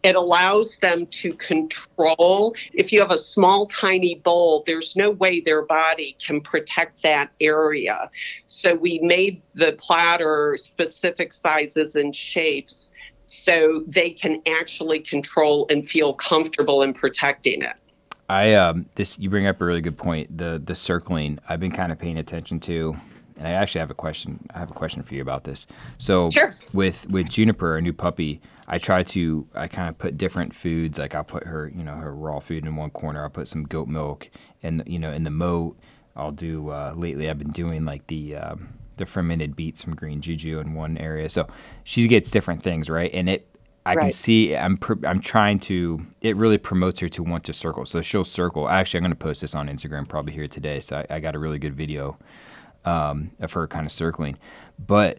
It 0.04 0.16
allows 0.16 0.78
them 0.78 1.06
to 1.08 1.34
control. 1.34 2.56
If 2.74 2.92
you 2.92 3.00
have 3.00 3.12
a 3.12 3.18
small, 3.18 3.68
tiny 3.68 4.16
bowl, 4.16 4.64
there's 4.66 4.96
no 4.96 5.12
way 5.12 5.42
their 5.42 5.64
body 5.64 6.16
can 6.20 6.42
protect 6.42 7.04
that 7.04 7.30
area. 7.40 8.10
So 8.48 8.74
we 8.74 9.00
made 9.04 9.42
the 9.54 9.74
platter 9.74 10.58
specific 10.58 11.32
sizes 11.34 11.96
and 11.96 12.16
shapes 12.16 12.92
so 13.28 13.84
they 13.88 14.10
can 14.10 14.42
actually 14.48 15.00
control 15.00 15.66
and 15.70 15.88
feel 15.88 16.14
comfortable 16.14 16.82
in 16.82 16.94
protecting 16.94 17.62
it. 17.62 17.76
I 18.28 18.54
um 18.54 18.86
this 18.96 19.20
you 19.20 19.30
bring 19.30 19.46
up 19.46 19.62
a 19.62 19.66
really 19.66 19.82
good 19.82 19.98
point. 19.98 20.38
The 20.38 20.62
the 20.64 20.76
circling 20.76 21.40
I've 21.48 21.60
been 21.60 21.72
kind 21.72 21.92
of 21.92 22.00
paying 22.00 22.18
attention 22.18 22.60
to, 22.62 22.96
and 23.38 23.48
I 23.48 23.52
actually 23.52 23.80
have 23.80 23.92
a 23.92 23.96
question. 23.96 24.40
I 24.54 24.60
have 24.60 24.72
a 24.72 24.74
question 24.74 25.04
for 25.04 25.14
you 25.16 25.22
about 25.22 25.44
this. 25.44 25.68
So 25.98 26.30
Sure. 26.30 26.54
with 26.74 27.10
with 27.10 27.30
Juniper, 27.30 27.78
a 27.78 27.82
new 27.82 27.94
puppy, 27.94 28.42
I 28.72 28.80
try 28.80 29.04
to 29.04 29.48
I 29.54 29.68
kind 29.68 29.90
of 29.90 29.98
put 29.98 30.18
different 30.18 30.56
foods. 30.56 30.98
Like 30.98 31.14
I'll 31.14 31.24
put 31.24 31.46
her 31.46 31.72
you 31.76 31.84
know 31.84 31.96
her 31.96 32.16
raw 32.16 32.40
food 32.40 32.66
in 32.66 32.76
one 32.76 32.90
corner. 32.90 33.22
I'll 33.22 33.30
put 33.30 33.48
some 33.48 33.64
goat 33.64 33.88
milk, 33.88 34.30
and 34.64 34.82
you 34.88 34.98
know 34.98 35.12
in 35.12 35.26
the 35.26 35.30
moat 35.30 35.78
I'll 36.16 36.32
do. 36.32 36.70
Uh, 36.70 36.94
lately 36.96 37.30
I've 37.30 37.38
been 37.38 37.52
doing 37.52 37.86
like 37.86 38.08
the. 38.08 38.38
Um, 38.38 38.70
the 38.98 39.06
fermented 39.08 39.56
beets 39.56 39.82
from 39.82 39.96
Green 39.96 40.22
Juju 40.22 40.60
in 40.60 40.76
one 40.76 40.96
area, 40.98 41.28
so 41.28 41.48
she 41.84 42.08
gets 42.08 42.30
different 42.30 42.62
things, 42.62 42.88
right? 42.88 43.10
And 43.12 43.28
it 43.30 43.52
I 43.86 43.96
can 43.96 44.12
see 44.12 44.56
I'm 44.56 44.78
pr- 44.78 45.06
I'm 45.06 45.20
trying 45.20 45.60
to 45.62 46.06
it 46.22 46.36
really 46.36 46.58
promotes 46.60 47.00
her 47.00 47.10
to 47.10 47.24
want 47.24 47.44
to 47.46 47.54
circle. 47.54 47.86
So 47.86 48.02
she'll 48.02 48.24
circle. 48.24 48.70
Actually, 48.70 49.00
I'm 49.00 49.04
going 49.04 49.12
to 49.12 49.16
post 49.16 49.42
this 49.42 49.56
on 49.56 49.68
Instagram 49.68 50.08
probably 50.08 50.34
here 50.34 50.48
today. 50.48 50.80
So 50.82 50.98
I, 50.98 51.16
I 51.16 51.20
got 51.20 51.36
a 51.36 51.40
really 51.40 51.58
good 51.58 51.74
video 51.74 52.18
um, 52.86 53.32
of 53.40 53.54
her 53.54 53.68
kind 53.68 53.86
of 53.86 53.92
circling. 53.92 54.38
But 54.78 55.18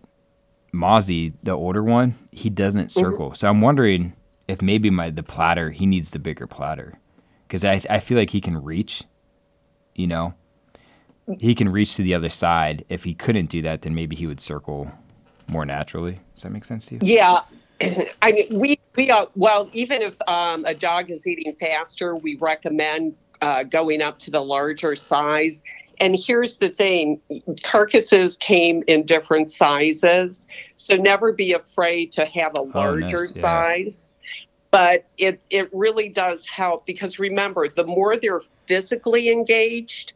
Mozzie, 0.75 1.35
the 1.43 1.53
older 1.53 1.83
one, 1.83 2.15
he 2.31 2.49
doesn't 2.49 2.91
circle. 2.91 3.35
So 3.35 3.49
I'm 3.49 3.61
wondering 3.61 4.15
if 4.49 4.63
maybe 4.63 4.91
my 4.91 5.11
the 5.11 5.23
platter 5.23 5.71
he 5.71 5.87
needs 5.87 6.11
the 6.11 6.19
bigger 6.19 6.47
platter 6.47 6.99
because 7.47 7.65
I 7.65 7.81
I 7.91 8.01
feel 8.01 8.19
like 8.19 8.31
he 8.31 8.41
can 8.41 8.63
reach, 8.63 9.05
you 9.95 10.07
know, 10.07 10.35
he 11.39 11.55
can 11.55 11.69
reach 11.69 11.97
to 11.97 12.03
the 12.03 12.15
other 12.15 12.31
side. 12.31 12.85
If 12.89 13.05
he 13.05 13.15
couldn't 13.15 13.47
do 13.47 13.63
that, 13.63 13.83
then 13.83 13.95
maybe 13.95 14.17
he 14.17 14.27
would 14.27 14.41
circle 14.41 14.91
more 15.47 15.67
naturally. 15.67 16.21
Does 16.35 16.45
that 16.45 16.53
make 16.53 16.65
sense 16.65 16.87
to 16.87 16.95
you? 16.95 17.01
Yeah, 17.03 17.41
I 18.23 18.33
mean, 18.33 18.59
we 18.59 18.79
we 18.97 19.11
uh, 19.11 19.27
well, 19.35 19.69
even 19.73 20.03
if 20.03 20.17
um, 20.29 20.65
a 20.65 20.75
dog 20.75 21.11
is 21.11 21.27
eating 21.27 21.55
faster, 21.55 22.17
we 22.17 22.37
recommend 22.37 23.15
uh, 23.41 23.65
going 23.65 24.03
up 24.03 24.19
to 24.21 24.31
the 24.31 24.41
larger 24.41 24.95
size. 24.97 25.63
And 26.03 26.17
here's 26.19 26.59
the 26.59 26.69
thing: 26.69 27.21
carcasses 27.63 28.37
came 28.37 28.83
in 28.89 29.07
different 29.07 29.51
sizes, 29.51 30.49
so 30.77 30.97
never 30.97 31.33
be 31.33 31.53
afraid 31.53 32.13
to 32.13 32.27
have 32.27 32.53
a 32.57 32.63
larger 32.63 33.21
Oh, 33.21 33.23
nice, 33.23 33.37
yeah. 33.37 33.43
size. 33.43 34.11
But 34.73 35.07
it 35.19 35.41
it 35.51 35.69
really 35.73 36.09
does 36.09 36.49
help 36.49 36.87
because 36.87 37.19
remember, 37.19 37.69
the 37.69 37.87
more 37.87 38.17
they're 38.17 38.43
physically 38.67 39.31
engaged, 39.31 40.13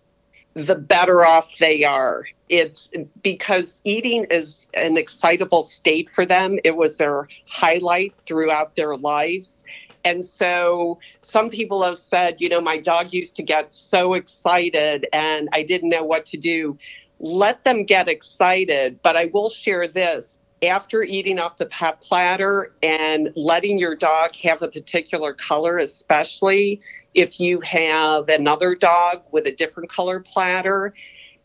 the 0.54 0.74
better 0.74 1.24
off 1.24 1.56
they 1.58 1.84
are. 1.84 2.24
It's 2.48 2.90
because 3.22 3.80
eating 3.84 4.24
is 4.30 4.66
an 4.74 4.96
excitable 4.96 5.64
state 5.64 6.10
for 6.10 6.24
them. 6.26 6.58
It 6.64 6.76
was 6.76 6.96
their 6.96 7.28
highlight 7.48 8.14
throughout 8.26 8.76
their 8.76 8.96
lives. 8.96 9.64
And 10.06 10.24
so 10.24 11.00
some 11.20 11.50
people 11.50 11.82
have 11.82 11.98
said, 11.98 12.36
you 12.40 12.48
know, 12.48 12.60
my 12.60 12.78
dog 12.78 13.12
used 13.12 13.34
to 13.36 13.42
get 13.42 13.74
so 13.74 14.14
excited 14.14 15.04
and 15.12 15.48
I 15.52 15.64
didn't 15.64 15.88
know 15.88 16.04
what 16.04 16.26
to 16.26 16.36
do. 16.36 16.78
Let 17.18 17.64
them 17.64 17.82
get 17.82 18.08
excited. 18.08 19.00
But 19.02 19.16
I 19.16 19.24
will 19.34 19.50
share 19.50 19.88
this 19.88 20.38
after 20.62 21.02
eating 21.02 21.40
off 21.40 21.56
the 21.56 21.66
pet 21.66 22.00
platter 22.00 22.72
and 22.84 23.32
letting 23.34 23.80
your 23.80 23.96
dog 23.96 24.36
have 24.36 24.62
a 24.62 24.68
particular 24.68 25.32
color, 25.32 25.78
especially 25.78 26.80
if 27.14 27.40
you 27.40 27.60
have 27.62 28.28
another 28.28 28.76
dog 28.76 29.22
with 29.32 29.44
a 29.48 29.52
different 29.52 29.90
color 29.90 30.20
platter, 30.20 30.94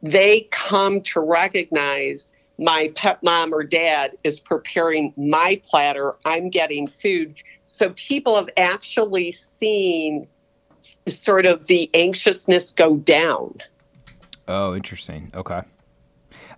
they 0.04 0.42
come 0.52 1.02
to 1.02 1.20
recognize 1.20 2.32
my 2.60 2.92
pet 2.96 3.22
mom 3.24 3.56
or 3.56 3.64
dad 3.64 4.16
is 4.24 4.40
preparing 4.40 5.14
my 5.18 5.60
platter. 5.64 6.14
I'm 6.26 6.50
getting 6.50 6.88
food. 6.88 7.42
So 7.72 7.92
people 7.92 8.36
have 8.36 8.50
actually 8.58 9.32
seen 9.32 10.28
sort 11.08 11.46
of 11.46 11.68
the 11.68 11.90
anxiousness 11.94 12.72
go 12.72 12.98
down. 12.98 13.58
Oh, 14.48 14.76
interesting. 14.76 15.32
Okay. 15.34 15.62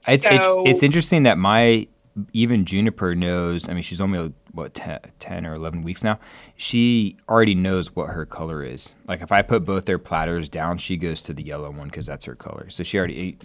It's, 0.07 0.23
So- 0.23 0.61
it's 0.61 0.69
it's 0.77 0.83
interesting 0.83 1.23
that 1.23 1.37
my 1.37 1.87
even 2.33 2.65
Juniper 2.65 3.15
knows. 3.15 3.69
I 3.69 3.73
mean, 3.73 3.83
she's 3.83 4.01
only 4.01 4.33
what 4.51 4.73
10, 4.75 4.99
10 5.19 5.45
or 5.45 5.55
eleven 5.55 5.81
weeks 5.81 6.03
now. 6.03 6.19
She 6.55 7.17
already 7.27 7.55
knows 7.55 7.95
what 7.95 8.09
her 8.09 8.25
color 8.25 8.63
is. 8.63 8.95
Like 9.07 9.21
if 9.21 9.31
I 9.31 9.41
put 9.41 9.65
both 9.65 9.85
their 9.85 9.97
platters 9.99 10.49
down, 10.49 10.77
she 10.77 10.97
goes 10.97 11.21
to 11.23 11.33
the 11.33 11.43
yellow 11.43 11.71
one 11.71 11.87
because 11.87 12.05
that's 12.05 12.25
her 12.25 12.35
color. 12.35 12.69
So 12.69 12.83
she 12.83 12.97
already 12.97 13.37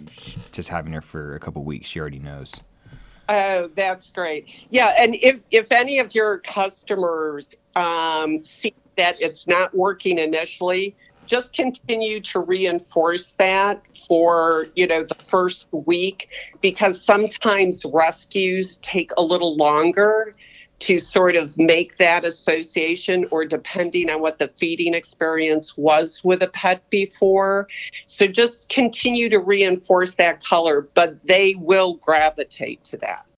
just 0.51 0.69
having 0.69 0.93
her 0.93 1.01
for 1.01 1.35
a 1.35 1.39
couple 1.39 1.63
weeks. 1.63 1.87
She 1.87 1.99
already 1.99 2.19
knows. 2.19 2.59
Oh, 3.27 3.69
that's 3.75 4.11
great. 4.11 4.65
Yeah, 4.69 4.87
and 4.97 5.15
if 5.15 5.41
if 5.51 5.71
any 5.71 5.99
of 5.99 6.13
your 6.15 6.39
customers 6.39 7.55
um, 7.75 8.43
see 8.43 8.73
that 8.97 9.15
it's 9.21 9.47
not 9.47 9.73
working 9.75 10.19
initially, 10.19 10.95
just 11.25 11.53
continue 11.53 12.19
to 12.19 12.39
reinforce 12.39 13.33
that 13.33 13.81
for 14.07 14.67
you 14.75 14.87
know 14.87 15.03
the 15.03 15.15
first 15.15 15.67
week 15.85 16.29
because 16.61 17.03
sometimes 17.03 17.85
rescues 17.93 18.77
take 18.77 19.11
a 19.15 19.21
little 19.21 19.55
longer 19.55 20.33
to 20.79 20.97
sort 20.97 21.35
of 21.35 21.57
make 21.57 21.97
that 21.97 22.25
association 22.25 23.25
or 23.31 23.45
depending 23.45 24.09
on 24.09 24.21
what 24.21 24.39
the 24.39 24.47
feeding 24.57 24.93
experience 24.93 25.77
was 25.77 26.21
with 26.23 26.41
a 26.41 26.47
pet 26.47 26.89
before. 26.89 27.67
So 28.05 28.27
just 28.27 28.69
continue 28.69 29.29
to 29.29 29.39
reinforce 29.39 30.15
that 30.15 30.43
color 30.43 30.89
but 30.95 31.21
they 31.23 31.55
will 31.55 31.95
gravitate 31.95 32.83
to 32.85 32.97
that 32.97 33.28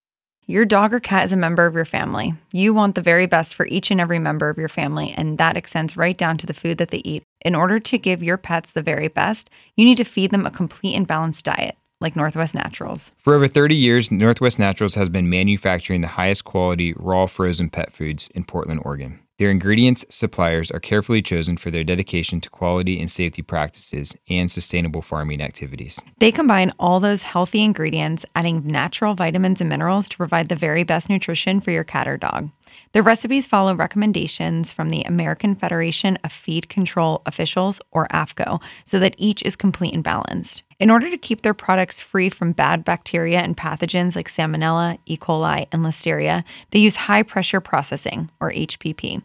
Your 0.51 0.65
dog 0.65 0.93
or 0.93 0.99
cat 0.99 1.23
is 1.23 1.31
a 1.31 1.37
member 1.37 1.65
of 1.65 1.75
your 1.75 1.85
family. 1.85 2.33
You 2.51 2.73
want 2.73 2.95
the 2.95 3.01
very 3.01 3.25
best 3.25 3.55
for 3.55 3.65
each 3.67 3.89
and 3.89 4.01
every 4.01 4.19
member 4.19 4.49
of 4.49 4.57
your 4.57 4.67
family, 4.67 5.13
and 5.15 5.37
that 5.37 5.55
extends 5.55 5.95
right 5.95 6.17
down 6.17 6.37
to 6.39 6.45
the 6.45 6.53
food 6.53 6.77
that 6.79 6.89
they 6.89 7.01
eat. 7.05 7.23
In 7.45 7.55
order 7.55 7.79
to 7.79 7.97
give 7.97 8.21
your 8.21 8.35
pets 8.35 8.73
the 8.73 8.81
very 8.81 9.07
best, 9.07 9.49
you 9.77 9.85
need 9.85 9.95
to 9.95 10.03
feed 10.03 10.31
them 10.31 10.45
a 10.45 10.51
complete 10.51 10.93
and 10.93 11.07
balanced 11.07 11.45
diet, 11.45 11.77
like 12.01 12.17
Northwest 12.17 12.53
Naturals. 12.53 13.13
For 13.17 13.33
over 13.33 13.47
30 13.47 13.75
years, 13.75 14.11
Northwest 14.11 14.59
Naturals 14.59 14.95
has 14.95 15.07
been 15.07 15.29
manufacturing 15.29 16.01
the 16.01 16.07
highest 16.07 16.43
quality 16.43 16.91
raw 16.97 17.27
frozen 17.27 17.69
pet 17.69 17.93
foods 17.93 18.27
in 18.35 18.43
Portland, 18.43 18.81
Oregon. 18.83 19.21
Their 19.41 19.49
ingredients 19.49 20.05
suppliers 20.07 20.69
are 20.69 20.79
carefully 20.79 21.23
chosen 21.23 21.57
for 21.57 21.71
their 21.71 21.83
dedication 21.83 22.41
to 22.41 22.49
quality 22.51 22.99
and 22.99 23.09
safety 23.09 23.41
practices 23.41 24.15
and 24.29 24.51
sustainable 24.51 25.01
farming 25.01 25.41
activities. 25.41 25.99
They 26.19 26.31
combine 26.31 26.71
all 26.77 26.99
those 26.99 27.23
healthy 27.23 27.63
ingredients, 27.63 28.23
adding 28.35 28.67
natural 28.67 29.15
vitamins 29.15 29.59
and 29.59 29.67
minerals 29.67 30.07
to 30.09 30.17
provide 30.17 30.49
the 30.49 30.55
very 30.55 30.83
best 30.83 31.09
nutrition 31.09 31.59
for 31.59 31.71
your 31.71 31.83
cat 31.83 32.07
or 32.07 32.17
dog. 32.17 32.51
Their 32.91 33.01
recipes 33.01 33.47
follow 33.47 33.73
recommendations 33.73 34.71
from 34.71 34.91
the 34.91 35.01
American 35.01 35.55
Federation 35.55 36.19
of 36.23 36.31
Feed 36.31 36.69
Control 36.69 37.23
Officials, 37.25 37.81
or 37.89 38.07
AAFCO, 38.09 38.61
so 38.85 38.99
that 38.99 39.15
each 39.17 39.41
is 39.41 39.55
complete 39.55 39.95
and 39.95 40.03
balanced. 40.03 40.61
In 40.81 40.89
order 40.89 41.11
to 41.11 41.17
keep 41.17 41.43
their 41.43 41.53
products 41.53 41.99
free 41.99 42.31
from 42.31 42.53
bad 42.53 42.83
bacteria 42.83 43.41
and 43.41 43.55
pathogens 43.55 44.15
like 44.15 44.27
Salmonella, 44.27 44.97
E. 45.05 45.15
coli, 45.15 45.67
and 45.71 45.85
Listeria, 45.85 46.43
they 46.71 46.79
use 46.79 46.95
high 46.95 47.21
pressure 47.21 47.61
processing, 47.61 48.31
or 48.39 48.51
HPP. 48.51 49.21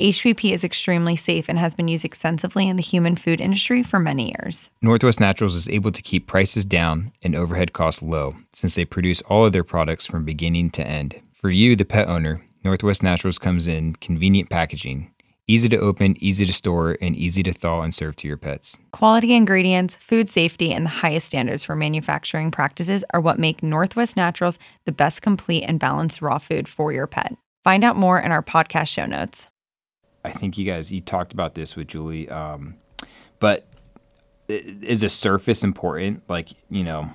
HPP 0.00 0.52
is 0.52 0.62
extremely 0.62 1.16
safe 1.16 1.48
and 1.48 1.58
has 1.58 1.74
been 1.74 1.88
used 1.88 2.04
extensively 2.04 2.68
in 2.68 2.76
the 2.76 2.82
human 2.82 3.16
food 3.16 3.40
industry 3.40 3.82
for 3.82 3.98
many 3.98 4.32
years. 4.38 4.70
Northwest 4.82 5.18
Naturals 5.18 5.56
is 5.56 5.68
able 5.68 5.90
to 5.90 6.00
keep 6.00 6.28
prices 6.28 6.64
down 6.64 7.10
and 7.24 7.34
overhead 7.34 7.72
costs 7.72 8.02
low 8.02 8.36
since 8.54 8.76
they 8.76 8.84
produce 8.84 9.20
all 9.22 9.44
of 9.44 9.52
their 9.52 9.64
products 9.64 10.06
from 10.06 10.24
beginning 10.24 10.70
to 10.70 10.86
end. 10.86 11.20
For 11.32 11.50
you, 11.50 11.74
the 11.74 11.84
pet 11.84 12.06
owner, 12.06 12.46
Northwest 12.64 13.02
Naturals 13.02 13.38
comes 13.38 13.66
in 13.66 13.96
convenient 13.96 14.48
packaging, 14.48 15.10
easy 15.50 15.68
to 15.68 15.78
open, 15.78 16.16
easy 16.20 16.46
to 16.46 16.52
store, 16.52 16.96
and 17.00 17.16
easy 17.16 17.42
to 17.42 17.52
thaw 17.52 17.82
and 17.82 17.94
serve 17.94 18.16
to 18.16 18.28
your 18.28 18.36
pets. 18.36 18.78
Quality 18.92 19.34
ingredients, 19.34 19.96
food 19.96 20.28
safety, 20.28 20.72
and 20.72 20.86
the 20.86 20.90
highest 20.90 21.26
standards 21.26 21.64
for 21.64 21.74
manufacturing 21.74 22.50
practices 22.50 23.04
are 23.12 23.20
what 23.20 23.38
make 23.38 23.62
Northwest 23.62 24.16
Naturals 24.16 24.58
the 24.84 24.92
best 24.92 25.22
complete 25.22 25.62
and 25.64 25.80
balanced 25.80 26.22
raw 26.22 26.38
food 26.38 26.68
for 26.68 26.92
your 26.92 27.06
pet. 27.06 27.36
Find 27.64 27.84
out 27.84 27.96
more 27.96 28.18
in 28.18 28.32
our 28.32 28.42
podcast 28.42 28.88
show 28.88 29.06
notes. 29.06 29.48
I 30.24 30.30
think 30.30 30.56
you 30.56 30.64
guys 30.64 30.92
you 30.92 31.00
talked 31.00 31.32
about 31.32 31.54
this 31.54 31.76
with 31.76 31.88
Julie, 31.88 32.28
um, 32.28 32.76
but 33.38 33.66
is 34.48 35.00
the 35.00 35.08
surface 35.08 35.64
important? 35.64 36.22
Like 36.28 36.50
you 36.68 36.84
know, 36.84 37.10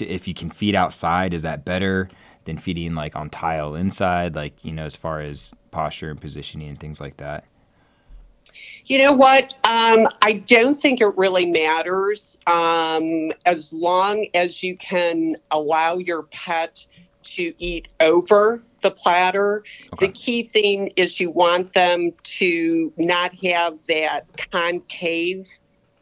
if 0.00 0.26
you 0.28 0.34
can 0.34 0.50
feed 0.50 0.74
outside, 0.74 1.34
is 1.34 1.42
that 1.42 1.64
better 1.64 2.08
than 2.44 2.58
feeding 2.58 2.94
like 2.94 3.16
on 3.16 3.28
tile 3.28 3.74
inside? 3.74 4.34
Like 4.34 4.64
you 4.64 4.72
know, 4.72 4.84
as 4.84 4.96
far 4.96 5.20
as 5.20 5.52
posture 5.70 6.10
and 6.10 6.20
positioning 6.20 6.68
and 6.68 6.80
things 6.80 7.00
like 7.00 7.16
that. 7.18 7.44
You 8.86 9.04
know 9.04 9.12
what? 9.12 9.54
Um, 9.64 10.08
I 10.22 10.42
don't 10.46 10.74
think 10.74 11.00
it 11.00 11.16
really 11.16 11.46
matters 11.46 12.38
um, 12.46 13.32
as 13.44 13.72
long 13.72 14.26
as 14.34 14.62
you 14.62 14.76
can 14.76 15.36
allow 15.50 15.98
your 15.98 16.22
pet 16.24 16.86
to 17.22 17.52
eat 17.58 17.88
over 18.00 18.62
the 18.80 18.90
platter. 18.90 19.64
Okay. 19.92 20.06
The 20.06 20.12
key 20.12 20.42
thing 20.44 20.92
is 20.96 21.20
you 21.20 21.30
want 21.30 21.74
them 21.74 22.12
to 22.22 22.92
not 22.96 23.34
have 23.40 23.78
that 23.88 24.50
concave 24.50 25.48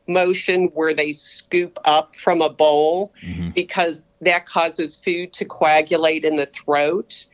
motion 0.06 0.66
where 0.74 0.94
they 0.94 1.12
scoop 1.12 1.78
up 1.84 2.14
from 2.16 2.40
a 2.40 2.50
bowl 2.50 3.12
mm-hmm. 3.22 3.50
because 3.50 4.06
that 4.20 4.46
causes 4.46 4.96
food 4.96 5.32
to 5.32 5.44
coagulate 5.44 6.24
in 6.24 6.36
the 6.36 6.46
throat. 6.46 7.26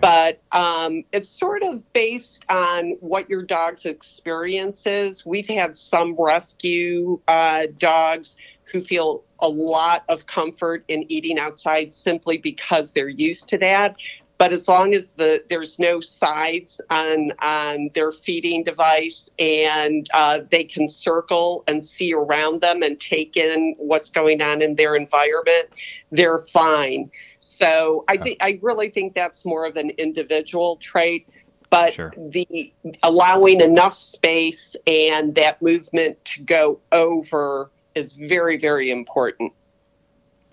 But 0.00 0.42
um, 0.52 1.04
it's 1.12 1.28
sort 1.28 1.62
of 1.62 1.90
based 1.92 2.44
on 2.48 2.96
what 3.00 3.30
your 3.30 3.42
dog's 3.42 3.86
experience 3.86 4.86
is. 4.86 5.24
We've 5.24 5.48
had 5.48 5.76
some 5.76 6.14
rescue 6.18 7.20
uh, 7.28 7.66
dogs 7.78 8.36
who 8.64 8.82
feel 8.82 9.22
a 9.38 9.48
lot 9.48 10.04
of 10.08 10.26
comfort 10.26 10.84
in 10.88 11.10
eating 11.10 11.38
outside 11.38 11.94
simply 11.94 12.38
because 12.38 12.92
they're 12.92 13.08
used 13.08 13.48
to 13.50 13.58
that. 13.58 13.96
But 14.38 14.52
as 14.52 14.68
long 14.68 14.94
as 14.94 15.10
the 15.16 15.42
there's 15.48 15.78
no 15.78 16.00
sides 16.00 16.80
on 16.90 17.32
on 17.40 17.90
their 17.94 18.12
feeding 18.12 18.64
device 18.64 19.30
and 19.38 20.06
uh, 20.12 20.40
they 20.50 20.64
can 20.64 20.88
circle 20.88 21.64
and 21.66 21.86
see 21.86 22.12
around 22.12 22.60
them 22.60 22.82
and 22.82 23.00
take 23.00 23.36
in 23.36 23.74
what's 23.78 24.10
going 24.10 24.42
on 24.42 24.60
in 24.60 24.76
their 24.76 24.94
environment, 24.94 25.68
they're 26.10 26.38
fine. 26.38 27.10
So 27.40 28.04
I 28.08 28.18
think 28.18 28.38
I 28.42 28.58
really 28.62 28.90
think 28.90 29.14
that's 29.14 29.44
more 29.44 29.64
of 29.64 29.76
an 29.76 29.90
individual 29.90 30.76
trait 30.76 31.26
but 31.70 31.94
sure. 31.94 32.12
the 32.16 32.72
allowing 33.02 33.60
enough 33.60 33.94
space 33.94 34.76
and 34.86 35.34
that 35.34 35.60
movement 35.60 36.22
to 36.24 36.42
go 36.42 36.78
over 36.92 37.70
is 37.94 38.12
very 38.12 38.56
very 38.56 38.90
important 38.90 39.52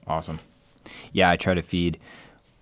awesome 0.07 0.39
yeah 1.11 1.29
i 1.29 1.35
try 1.35 1.53
to 1.53 1.61
feed 1.61 1.99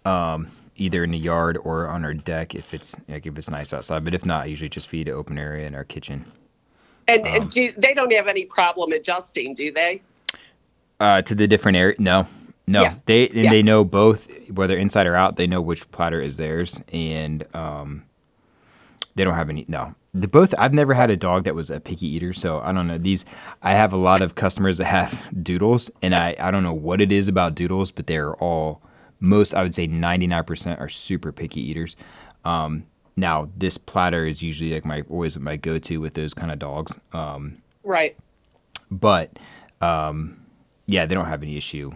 um, 0.03 0.47
either 0.81 1.03
in 1.03 1.11
the 1.11 1.17
yard 1.17 1.57
or 1.63 1.87
on 1.87 2.03
our 2.03 2.13
deck 2.13 2.55
if 2.55 2.73
it's 2.73 2.95
like 3.07 3.25
if 3.25 3.37
it's 3.37 3.49
nice 3.49 3.73
outside. 3.73 4.03
But 4.03 4.13
if 4.13 4.25
not, 4.25 4.43
I 4.43 4.45
usually 4.47 4.69
just 4.69 4.87
feed 4.87 5.07
an 5.07 5.13
open 5.13 5.37
area 5.37 5.67
in 5.67 5.75
our 5.75 5.83
kitchen. 5.83 6.31
And, 7.07 7.27
um, 7.27 7.33
and 7.33 7.51
do, 7.51 7.71
they 7.77 7.93
don't 7.93 8.11
have 8.13 8.27
any 8.27 8.45
problem 8.45 8.91
adjusting, 8.91 9.53
do 9.53 9.71
they? 9.71 10.01
Uh, 10.99 11.21
to 11.21 11.35
the 11.35 11.47
different 11.47 11.77
area? 11.77 11.95
No, 11.99 12.27
no. 12.67 12.81
Yeah. 12.81 12.95
They 13.05 13.27
and 13.29 13.37
yeah. 13.45 13.49
they 13.49 13.63
know 13.63 13.83
both 13.83 14.29
whether 14.49 14.77
inside 14.77 15.07
or 15.07 15.15
out. 15.15 15.35
They 15.35 15.47
know 15.47 15.61
which 15.61 15.89
platter 15.91 16.21
is 16.21 16.37
theirs, 16.37 16.79
and 16.91 17.45
um, 17.55 18.03
they 19.15 19.23
don't 19.23 19.35
have 19.35 19.49
any. 19.49 19.65
No, 19.67 19.95
the 20.13 20.27
both. 20.27 20.53
I've 20.57 20.73
never 20.73 20.93
had 20.93 21.09
a 21.09 21.17
dog 21.17 21.43
that 21.45 21.55
was 21.55 21.69
a 21.69 21.79
picky 21.79 22.07
eater, 22.07 22.33
so 22.33 22.59
I 22.59 22.71
don't 22.71 22.87
know. 22.87 22.97
These 22.97 23.25
I 23.61 23.73
have 23.73 23.93
a 23.93 23.97
lot 23.97 24.21
of 24.21 24.35
customers 24.35 24.77
that 24.77 24.85
have 24.85 25.31
doodles, 25.43 25.89
and 26.01 26.15
I 26.15 26.35
I 26.39 26.51
don't 26.51 26.63
know 26.63 26.73
what 26.73 27.01
it 27.01 27.11
is 27.11 27.27
about 27.27 27.55
doodles, 27.55 27.91
but 27.91 28.07
they're 28.07 28.35
all 28.35 28.81
most 29.21 29.53
I 29.53 29.63
would 29.63 29.73
say 29.73 29.87
99% 29.87 30.81
are 30.81 30.89
super 30.89 31.31
picky 31.31 31.61
eaters. 31.61 31.95
Um, 32.43 32.85
now 33.15 33.49
this 33.55 33.77
platter 33.77 34.25
is 34.25 34.41
usually 34.41 34.73
like 34.73 34.83
my 34.83 35.03
always 35.09 35.39
my 35.39 35.55
go-to 35.55 36.01
with 36.01 36.15
those 36.15 36.33
kind 36.33 36.51
of 36.51 36.59
dogs. 36.59 36.97
Um, 37.13 37.61
right. 37.83 38.17
But 38.89 39.39
um, 39.79 40.45
yeah, 40.87 41.05
they 41.05 41.15
don't 41.15 41.27
have 41.27 41.43
any 41.43 41.55
issue 41.55 41.91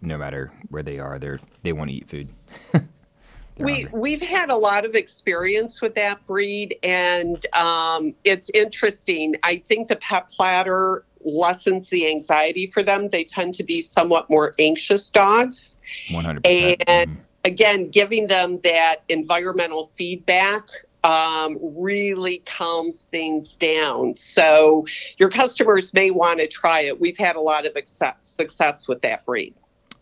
no 0.00 0.18
matter 0.18 0.52
where 0.68 0.82
they 0.82 0.98
are. 0.98 1.18
They're 1.18 1.40
they 1.62 1.72
want 1.72 1.90
to 1.90 1.96
eat 1.96 2.08
food. 2.08 2.30
we 3.58 3.82
hungry. 3.82 3.88
we've 3.92 4.22
had 4.22 4.50
a 4.50 4.56
lot 4.56 4.84
of 4.84 4.94
experience 4.94 5.80
with 5.80 5.94
that 5.94 6.24
breed, 6.26 6.76
and 6.82 7.44
um, 7.54 8.14
it's 8.24 8.50
interesting. 8.54 9.34
I 9.42 9.56
think 9.56 9.88
the 9.88 9.96
pet 9.96 10.28
platter 10.30 11.04
lessens 11.24 11.88
the 11.90 12.08
anxiety 12.08 12.66
for 12.66 12.82
them. 12.82 13.08
They 13.08 13.24
tend 13.24 13.54
to 13.54 13.64
be 13.64 13.80
somewhat 13.82 14.28
more 14.30 14.52
anxious 14.58 15.10
dogs. 15.10 15.76
100%. 16.08 16.40
And 16.44 17.10
mm-hmm. 17.10 17.20
again, 17.44 17.84
giving 17.90 18.26
them 18.26 18.60
that 18.60 19.02
environmental 19.08 19.86
feedback 19.94 20.62
um, 21.04 21.58
really 21.60 22.38
calms 22.46 23.06
things 23.12 23.54
down. 23.54 24.16
So 24.16 24.86
your 25.18 25.30
customers 25.30 25.94
may 25.94 26.10
want 26.10 26.40
to 26.40 26.48
try 26.48 26.80
it. 26.80 27.00
We've 27.00 27.18
had 27.18 27.36
a 27.36 27.40
lot 27.40 27.64
of 27.64 27.76
success 28.22 28.88
with 28.88 29.02
that 29.02 29.24
breed. 29.24 29.54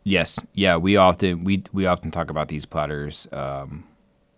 Yes, 0.02 0.38
yeah, 0.52 0.76
we 0.76 0.96
often 0.96 1.44
we 1.44 1.64
we 1.72 1.86
often 1.86 2.10
talk 2.10 2.28
about 2.28 2.48
these 2.48 2.66
platters, 2.66 3.26
um, 3.32 3.84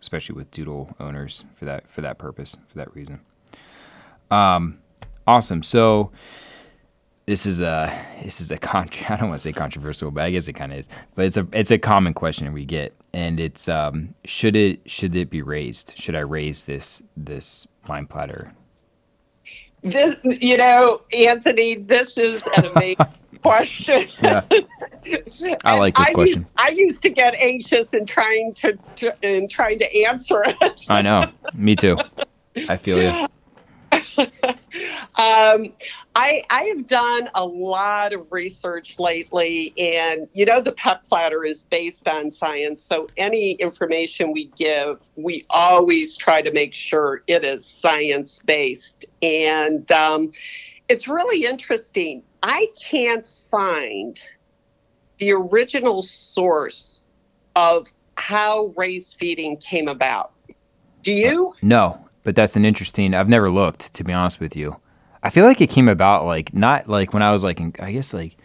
especially 0.01 0.37
with 0.37 0.51
doodle 0.53 0.95
owners 1.01 1.45
for 1.55 1.65
that 1.65 1.91
for 1.91 2.03
that 2.03 2.19
purpose 2.19 2.57
for 2.67 2.79
that 2.79 2.95
reason. 2.95 3.21
Um, 4.31 4.79
awesome. 5.27 5.65
So 5.65 6.13
this 7.27 7.45
is 7.45 7.61
a 7.61 7.93
this 8.23 8.41
is 8.41 8.51
a 8.51 8.57
con- 8.57 8.89
I 9.09 9.17
don't 9.17 9.29
want 9.29 9.41
to 9.41 9.43
say 9.43 9.53
controversial, 9.53 10.11
but 10.11 10.25
I 10.25 10.31
guess 10.31 10.49
it 10.49 10.55
kind 10.55 10.73
of 10.73 10.79
is. 10.79 10.89
But 11.15 11.27
it's 11.27 11.37
a 11.37 11.47
it's 11.53 11.71
a 11.71 11.79
common 11.79 12.15
question 12.15 12.53
we 12.53 12.65
get, 12.65 12.95
and 13.13 13.39
it's 13.39 13.69
um, 13.69 14.15
should 14.25 14.57
it 14.57 14.81
should 14.89 15.15
it 15.17 15.29
be 15.29 15.43
raised? 15.43 15.99
Should 15.99 16.17
I 16.17 16.21
raise 16.21 16.65
this 16.65 17.03
this 17.17 17.67
Mine 17.89 18.07
platter? 18.07 18.53
This, 19.83 20.17
you 20.25 20.57
know, 20.57 21.03
Anthony, 21.17 21.77
this 21.77 22.19
is 22.19 22.43
an 22.57 22.65
amazing 22.77 23.07
question. 23.43 24.09
Yeah, 24.21 24.43
I 25.65 25.75
like 25.77 25.97
this 25.97 26.09
I 26.09 26.13
question. 26.13 26.41
Used, 26.41 26.49
I 26.57 26.69
used 26.71 27.03
to 27.03 27.11
get 27.11 27.35
anxious 27.35 27.95
in 27.95 28.07
trying 28.07 28.55
to, 28.55 28.77
to 28.97 29.15
in 29.23 29.47
trying 29.47 29.79
to 29.79 30.05
answer 30.05 30.43
it. 30.45 30.87
I 30.89 31.03
know, 31.03 31.31
me 31.55 31.77
too. 31.77 31.99
I 32.69 32.77
feel 32.77 33.01
you. 33.01 33.27
um, 35.17 35.73
I, 36.15 36.43
I 36.51 36.73
have 36.75 36.87
done 36.87 37.29
a 37.35 37.45
lot 37.45 38.13
of 38.13 38.31
research 38.31 38.99
lately, 38.99 39.75
and 39.79 40.29
you 40.33 40.47
know, 40.47 40.61
the 40.61 40.73
pet 40.73 41.05
platter 41.05 41.45
is 41.45 41.65
based 41.65 42.09
on 42.09 42.33
science. 42.33 42.83
So, 42.83 43.09
any 43.17 43.53
information 43.53 44.33
we 44.33 44.47
give, 44.57 45.01
we 45.17 45.45
always 45.51 46.17
try 46.17 46.43
to 46.43 46.53
make 46.53 46.75
sure 46.75 47.23
it 47.27 47.45
is 47.45 47.65
science 47.65 48.41
based. 48.45 49.07
And 49.23 49.91
um, 49.93 50.33
it's 50.89 51.09
really 51.09 51.45
interesting. 51.45 52.23
I 52.43 52.69
can't 52.83 53.27
find 53.51 54.19
the 55.19 55.33
original 55.33 56.03
source 56.03 57.03
of 57.55 57.89
how 58.17 58.73
raised 58.77 59.17
feeding 59.19 59.57
came 59.57 59.89
about. 59.89 60.33
Do 61.03 61.13
you? 61.13 61.55
No, 61.63 62.06
but 62.27 62.35
that's 62.35 62.57
an 62.57 62.65
interesting. 62.65 63.15
I've 63.15 63.29
never 63.29 63.49
looked 63.49 63.95
to 63.95 64.03
be 64.03 64.13
honest 64.13 64.41
with 64.41 64.57
you. 64.57 64.81
I 65.23 65.31
feel 65.31 65.45
like 65.45 65.61
it 65.61 65.71
came 65.71 65.89
about 65.89 66.27
like 66.27 66.53
not 66.53 66.89
like 66.89 67.15
when 67.15 67.23
I 67.23 67.31
was 67.31 67.45
like 67.45 67.61
in, 67.61 67.73
I 67.79 67.93
guess 67.93 68.13
like 68.13 68.37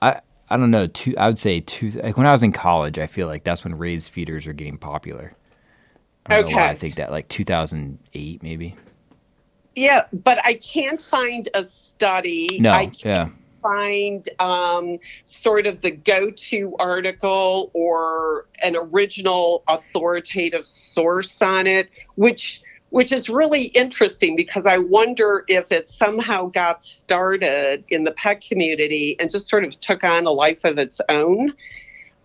I 0.00 0.20
I 0.48 0.56
don't 0.56 0.70
know 0.70 0.86
two 0.86 1.12
I 1.18 1.26
would 1.26 1.38
say 1.38 1.58
two 1.58 1.90
like 1.90 2.16
when 2.16 2.28
I 2.28 2.32
was 2.32 2.44
in 2.44 2.52
college 2.52 3.00
I 3.00 3.08
feel 3.08 3.26
like 3.26 3.42
that's 3.42 3.64
when 3.64 3.76
raised 3.76 4.12
feeders 4.12 4.46
are 4.46 4.52
getting 4.52 4.78
popular. 4.78 5.34
I 6.26 6.38
okay. 6.42 6.64
I 6.64 6.76
think 6.76 6.94
that 6.94 7.10
like 7.10 7.26
2008 7.26 8.40
maybe. 8.40 8.76
Yeah, 9.74 10.04
but 10.12 10.38
I 10.44 10.54
can't 10.54 11.02
find 11.02 11.48
a 11.54 11.64
study. 11.64 12.60
No, 12.60 12.70
I 12.70 12.86
can't 12.86 13.04
yeah. 13.04 13.28
find 13.62 14.28
um, 14.38 14.98
sort 15.24 15.66
of 15.66 15.80
the 15.80 15.90
go-to 15.90 16.76
article 16.78 17.72
or 17.72 18.46
an 18.62 18.76
original 18.76 19.64
authoritative 19.66 20.66
source 20.66 21.42
on 21.42 21.66
it, 21.66 21.88
which 22.14 22.62
which 22.92 23.10
is 23.10 23.30
really 23.30 23.64
interesting 23.68 24.36
because 24.36 24.66
I 24.66 24.76
wonder 24.76 25.44
if 25.48 25.72
it 25.72 25.88
somehow 25.88 26.50
got 26.50 26.84
started 26.84 27.84
in 27.88 28.04
the 28.04 28.10
pet 28.12 28.42
community 28.46 29.16
and 29.18 29.30
just 29.30 29.48
sort 29.48 29.64
of 29.64 29.80
took 29.80 30.04
on 30.04 30.26
a 30.26 30.30
life 30.30 30.62
of 30.64 30.76
its 30.76 31.00
own. 31.08 31.54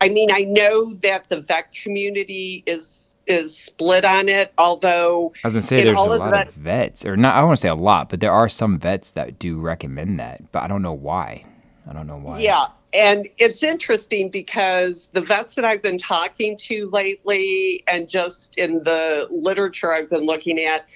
I 0.02 0.10
mean, 0.10 0.30
I 0.30 0.42
know 0.42 0.94
that 0.96 1.30
the 1.30 1.40
vet 1.40 1.74
community 1.74 2.64
is 2.68 3.16
is 3.28 3.58
split 3.58 4.04
on 4.04 4.28
it. 4.28 4.52
Although 4.58 5.32
I 5.42 5.48
was 5.48 5.54
gonna 5.54 5.62
say 5.62 5.84
there's 5.84 5.96
a 5.96 6.00
all 6.00 6.12
of 6.12 6.20
lot 6.20 6.32
that- 6.32 6.50
of 6.50 6.54
vets, 6.56 7.06
or 7.06 7.16
not. 7.16 7.36
I 7.36 7.40
don't 7.40 7.48
want 7.48 7.58
to 7.60 7.62
say 7.62 7.70
a 7.70 7.76
lot, 7.76 8.10
but 8.10 8.20
there 8.20 8.34
are 8.34 8.50
some 8.50 8.78
vets 8.78 9.12
that 9.12 9.40
do 9.40 9.60
recommend 9.60 10.20
that. 10.20 10.52
But 10.52 10.64
I 10.64 10.68
don't 10.68 10.82
know 10.82 10.94
why. 10.94 11.46
I 11.90 11.94
don't 11.94 12.08
know 12.08 12.18
why. 12.18 12.40
Yeah. 12.40 12.66
And 12.98 13.30
it's 13.38 13.62
interesting 13.62 14.30
because 14.30 15.10
the 15.14 15.22
vets 15.22 15.54
that 15.54 15.64
I've 15.64 15.84
been 15.84 16.00
talking 16.00 16.58
to 16.62 16.90
lately 16.90 17.84
and 17.88 18.10
just 18.10 18.58
in 18.58 18.84
the 18.84 19.28
literature 19.30 19.94
I've 19.94 20.10
been 20.10 20.26
looking 20.26 20.60
at, 20.60 20.88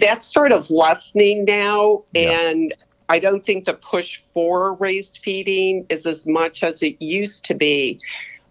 that's 0.00 0.24
sort 0.24 0.52
of 0.52 0.70
lessening 0.70 1.44
now. 1.44 2.04
Yeah. 2.14 2.30
And 2.30 2.74
I 3.10 3.18
don't 3.18 3.44
think 3.44 3.66
the 3.66 3.74
push 3.74 4.22
for 4.32 4.74
raised 4.76 5.18
feeding 5.22 5.84
is 5.90 6.06
as 6.06 6.26
much 6.26 6.64
as 6.64 6.82
it 6.82 6.96
used 6.98 7.44
to 7.44 7.54
be. 7.54 8.00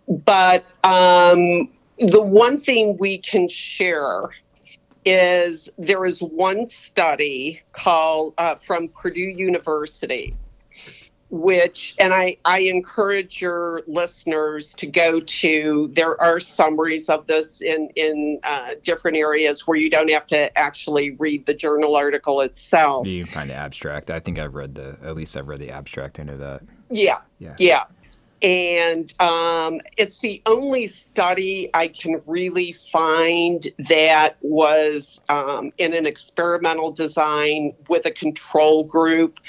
But 0.08 0.72
um, 0.84 1.72
the 1.98 2.22
one 2.22 2.60
thing 2.60 2.96
we 3.00 3.18
can 3.18 3.50
share 3.50 4.30
is 5.04 5.68
there 5.80 6.06
is 6.06 6.22
one 6.22 6.68
study 6.68 7.64
called 7.72 8.36
uh, 8.38 8.56
from 8.56 8.90
Purdue 8.90 9.22
University 9.22 10.36
which 11.30 11.96
and 11.98 12.14
I, 12.14 12.38
I 12.46 12.60
encourage 12.60 13.42
your 13.42 13.82
listeners 13.88 14.74
to 14.76 14.86
go 14.86 15.20
to 15.20 15.90
there 15.94 16.22
are 16.22 16.40
summaries 16.40 17.10
of 17.10 17.26
this 17.28 17.62
in 17.62 17.90
in 17.96 18.40
uh, 18.44 18.76
different 18.84 19.18
areas 19.18 19.68
where 19.68 19.78
you 19.78 19.90
don't 19.90 20.12
have 20.12 20.28
to 20.28 20.56
actually 20.58 21.12
read 21.12 21.46
the 21.46 21.54
journal 21.54 21.96
article 21.96 22.42
itself 22.42 23.08
You 23.08 23.26
can 23.26 23.34
find 23.34 23.50
the 23.50 23.56
abstract. 23.56 24.12
I 24.12 24.20
think 24.20 24.40
I've 24.40 24.56
read 24.56 24.76
the. 24.76 24.98
At 25.04 25.16
least 25.16 25.36
I've 25.36 25.48
read 25.48 25.60
the 25.60 25.72
abstract. 25.72 26.20
I 26.20 26.24
know 26.24 26.38
that. 26.38 26.62
yeah 26.90 27.20
Yeah. 27.40 27.56
yeah 27.58 27.84
and 28.46 29.12
um, 29.20 29.82
it's 29.98 30.20
the 30.20 30.40
only 30.46 30.86
study 30.86 31.72
I 31.74 31.88
can 31.88 32.22
really 32.28 32.74
find 32.74 33.68
that 33.90 34.38
was 34.42 35.20
um, 35.30 35.74
in 35.80 35.94
an 35.94 36.06
experimental 36.06 36.92
design 36.92 37.74
with 37.90 38.06
a 38.06 38.12
control 38.12 38.84
group. 38.84 39.40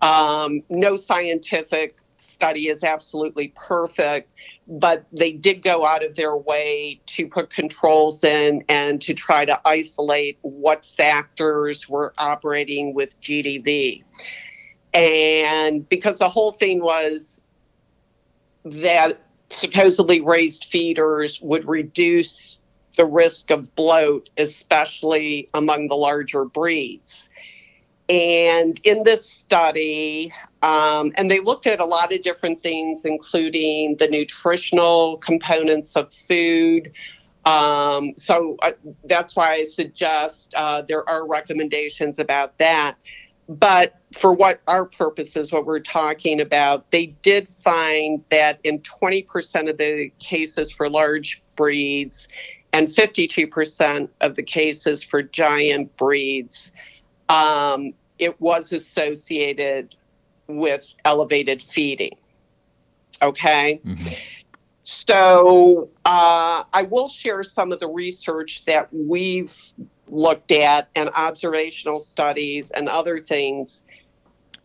Um, 0.00 0.62
no 0.70 0.96
scientific 0.96 1.98
study 2.16 2.68
is 2.68 2.82
absolutely 2.82 3.52
perfect, 3.54 4.30
but 4.66 5.04
they 5.12 5.32
did 5.32 5.60
go 5.60 5.84
out 5.84 6.02
of 6.02 6.16
their 6.16 6.34
way 6.34 6.98
to 7.08 7.28
put 7.28 7.50
controls 7.50 8.24
in 8.24 8.64
and 8.70 9.02
to 9.02 9.12
try 9.12 9.44
to 9.44 9.60
isolate 9.66 10.38
what 10.40 10.86
factors 10.86 11.90
were 11.90 12.14
operating 12.16 12.94
with 12.94 13.20
GDV. 13.20 14.02
And 14.94 15.86
because 15.86 16.20
the 16.20 16.30
whole 16.30 16.52
thing 16.52 16.80
was 16.80 17.42
that 18.66 19.20
supposedly 19.50 20.20
raised 20.20 20.64
feeders 20.64 21.40
would 21.40 21.68
reduce 21.68 22.58
the 22.96 23.04
risk 23.04 23.50
of 23.50 23.74
bloat, 23.76 24.28
especially 24.36 25.48
among 25.54 25.88
the 25.88 25.94
larger 25.94 26.44
breeds. 26.44 27.28
And 28.08 28.80
in 28.84 29.02
this 29.02 29.28
study, 29.28 30.32
um, 30.62 31.12
and 31.16 31.30
they 31.30 31.40
looked 31.40 31.66
at 31.66 31.80
a 31.80 31.84
lot 31.84 32.12
of 32.12 32.22
different 32.22 32.62
things, 32.62 33.04
including 33.04 33.96
the 33.96 34.08
nutritional 34.08 35.18
components 35.18 35.96
of 35.96 36.12
food. 36.12 36.92
Um, 37.44 38.14
so 38.16 38.56
uh, 38.62 38.72
that's 39.04 39.36
why 39.36 39.52
I 39.54 39.64
suggest 39.64 40.54
uh, 40.54 40.82
there 40.82 41.08
are 41.08 41.26
recommendations 41.26 42.18
about 42.18 42.58
that. 42.58 42.96
But 43.48 43.94
for 44.12 44.32
what 44.32 44.60
our 44.66 44.84
purposes, 44.84 45.52
what 45.52 45.66
we're 45.66 45.78
talking 45.78 46.40
about, 46.40 46.90
they 46.90 47.06
did 47.22 47.48
find 47.48 48.24
that 48.30 48.58
in 48.64 48.80
20% 48.80 49.70
of 49.70 49.78
the 49.78 50.12
cases 50.18 50.72
for 50.72 50.90
large 50.90 51.42
breeds 51.54 52.28
and 52.72 52.88
52% 52.88 54.08
of 54.20 54.34
the 54.34 54.42
cases 54.42 55.04
for 55.04 55.22
giant 55.22 55.96
breeds, 55.96 56.72
um, 57.28 57.92
it 58.18 58.40
was 58.40 58.72
associated 58.72 59.94
with 60.48 60.94
elevated 61.04 61.62
feeding. 61.62 62.16
Okay. 63.22 63.80
Mhm. 63.84 64.18
So 64.82 65.88
uh, 66.04 66.62
I 66.72 66.82
will 66.82 67.08
share 67.08 67.42
some 67.42 67.72
of 67.72 67.80
the 67.80 67.88
research 67.88 68.64
that 68.66 68.88
we've 68.92 69.54
looked 70.08 70.52
at 70.52 70.88
and 70.94 71.10
observational 71.10 72.00
studies 72.00 72.70
and 72.70 72.88
other 72.88 73.20
things. 73.20 73.84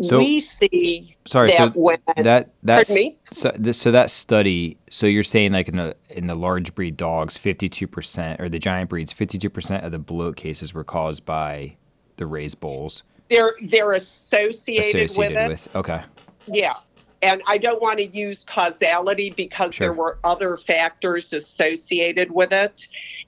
So- 0.01 0.17
we 0.17 0.39
see 0.39 1.15
Sorry. 1.25 1.49
that 1.49 1.73
So 1.73 1.79
when 1.79 1.99
that 2.17 2.49
that's 2.63 2.95
so 3.31 3.51
this, 3.55 3.77
so 3.77 3.91
that 3.91 4.09
study. 4.09 4.77
So 4.89 5.05
you're 5.05 5.23
saying 5.23 5.51
like 5.53 5.67
in 5.67 5.77
the 5.77 5.95
in 6.09 6.27
the 6.27 6.35
large 6.35 6.73
breed 6.73 6.97
dogs, 6.97 7.37
52 7.37 7.87
percent, 7.87 8.41
or 8.41 8.49
the 8.49 8.57
giant 8.57 8.89
breeds, 8.89 9.13
52 9.13 9.49
percent 9.49 9.83
of 9.83 9.91
the 9.91 9.99
bloat 9.99 10.35
cases 10.37 10.73
were 10.73 10.83
caused 10.83 11.25
by 11.25 11.75
the 12.17 12.25
raised 12.25 12.59
bulls 12.59 13.03
they're 13.31 13.55
they're 13.61 13.93
associated, 13.93 15.03
associated 15.03 15.17
with 15.17 15.37
it, 15.37 15.47
with. 15.47 15.75
Okay. 15.75 16.01
yeah. 16.45 16.75
And 17.21 17.41
I 17.45 17.57
don't 17.57 17.81
want 17.81 17.99
to 17.99 18.05
use 18.05 18.43
causality 18.43 19.29
because 19.29 19.75
Sure. 19.75 19.87
there 19.87 19.93
were 19.93 20.17
other 20.23 20.57
factors 20.57 21.31
associated 21.33 22.31
with 22.31 22.51
it. 22.51 22.87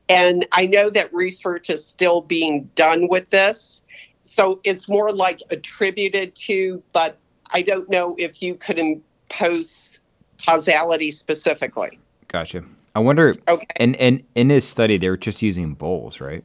And 0.10 0.48
I 0.52 0.66
know 0.66 0.90
that 0.90 1.14
research 1.14 1.70
is 1.70 1.86
still 1.86 2.22
being 2.22 2.70
done 2.76 3.08
with 3.08 3.30
this. 3.30 3.82
So 4.24 4.60
it's 4.64 4.90
more 4.90 5.12
like 5.12 5.42
attributed 5.52 6.34
to, 6.36 6.82
but 6.92 7.18
I 7.52 7.62
don't 7.62 7.90
know 7.90 8.16
if 8.18 8.42
you 8.42 8.56
could 8.56 8.80
impose 8.80 10.00
causality 10.44 11.12
specifically. 11.12 12.00
Gotcha. 12.28 12.64
I 12.96 13.00
wonder. 13.00 13.36
Okay. 13.48 13.66
And 13.76 13.96
and 13.98 14.24
in 14.36 14.48
this 14.48 14.68
study, 14.68 14.98
they 14.98 15.10
were 15.10 15.18
just 15.18 15.42
using 15.42 15.74
bulls, 15.74 16.20
right? 16.20 16.44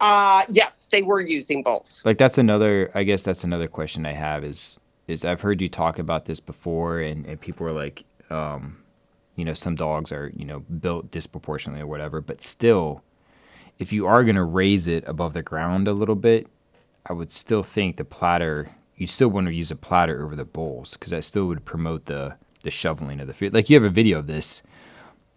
Uh, 0.00 0.44
yes, 0.48 0.88
they 0.90 1.02
were 1.02 1.20
using 1.20 1.62
bulls. 1.62 2.02
Like 2.04 2.18
that's 2.18 2.38
another. 2.38 2.90
I 2.94 3.04
guess 3.04 3.22
that's 3.22 3.44
another 3.44 3.68
question 3.68 4.06
I 4.06 4.12
have. 4.12 4.44
Is 4.44 4.80
is 5.10 5.24
I've 5.24 5.40
heard 5.40 5.60
you 5.60 5.68
talk 5.68 5.98
about 5.98 6.24
this 6.24 6.40
before, 6.40 7.00
and 7.00 7.26
and 7.26 7.40
people 7.40 7.66
are 7.66 7.72
like, 7.72 8.04
um, 8.30 8.82
you 9.36 9.44
know, 9.44 9.54
some 9.54 9.74
dogs 9.74 10.12
are 10.12 10.32
you 10.34 10.44
know 10.44 10.60
built 10.60 11.10
disproportionately 11.10 11.82
or 11.82 11.86
whatever, 11.86 12.20
but 12.20 12.42
still, 12.42 13.02
if 13.78 13.92
you 13.92 14.06
are 14.06 14.24
gonna 14.24 14.44
raise 14.44 14.86
it 14.86 15.04
above 15.06 15.34
the 15.34 15.42
ground 15.42 15.88
a 15.88 15.92
little 15.92 16.14
bit, 16.14 16.46
I 17.06 17.12
would 17.12 17.32
still 17.32 17.62
think 17.62 17.96
the 17.96 18.04
platter. 18.04 18.70
You 18.96 19.06
still 19.06 19.28
want 19.28 19.46
to 19.46 19.54
use 19.54 19.70
a 19.70 19.76
platter 19.76 20.22
over 20.22 20.36
the 20.36 20.44
bowls 20.44 20.92
because 20.92 21.10
that 21.10 21.24
still 21.24 21.46
would 21.46 21.64
promote 21.64 22.04
the 22.06 22.36
the 22.62 22.70
shoveling 22.70 23.20
of 23.20 23.26
the 23.26 23.34
food. 23.34 23.54
Like 23.54 23.70
you 23.70 23.76
have 23.76 23.84
a 23.84 23.90
video 23.90 24.18
of 24.18 24.26
this 24.26 24.62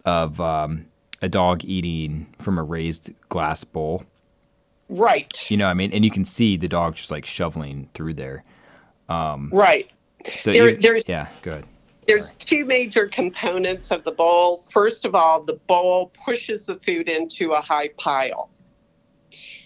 of 0.06 0.40
um, 0.42 0.88
a 1.22 1.30
dog 1.30 1.64
eating 1.64 2.28
from 2.40 2.58
a 2.58 2.64
raised 2.64 3.12
glass 3.30 3.64
bowl. 3.64 4.04
Right. 4.90 5.50
You 5.50 5.58
know, 5.58 5.68
I 5.68 5.74
mean, 5.74 5.92
and 5.94 6.04
you 6.04 6.12
can 6.12 6.26
see 6.26 6.58
the 6.58 6.68
dog 6.68 6.96
just 6.96 7.12
like 7.12 7.26
shoveling 7.26 7.90
through 7.94 8.16
there. 8.16 8.44
Um, 9.10 9.50
right. 9.54 9.90
So 10.38 10.52
There- 10.52 10.70
you- 10.70 10.78
there's- 10.78 11.04
yeah, 11.08 11.28
good. 11.42 11.66
There's 12.08 12.32
two 12.32 12.66
major 12.66 13.08
components 13.08 13.90
of 13.92 14.04
the 14.04 14.12
bowl. 14.12 14.66
First 14.72 15.06
of 15.06 15.16
all, 15.16 15.42
the 15.44 15.54
bowl 15.54 16.12
pushes 16.26 16.66
the 16.66 16.76
food 16.76 17.08
into 17.08 17.54
a 17.54 17.62
high 17.62 17.90
pile. 17.98 18.50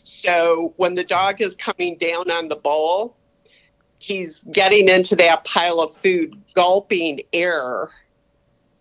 So 0.04 0.74
when 0.78 0.96
the 0.96 1.04
dog 1.04 1.42
is 1.42 1.56
coming 1.56 1.98
down 1.98 2.30
on 2.30 2.48
the 2.48 2.56
bowl, 2.56 3.18
he's 4.00 4.42
getting 4.52 4.88
into 4.88 5.16
that 5.16 5.44
pile 5.46 5.80
of 5.80 5.98
food, 5.98 6.40
gulping 6.54 7.22
air, 7.34 7.90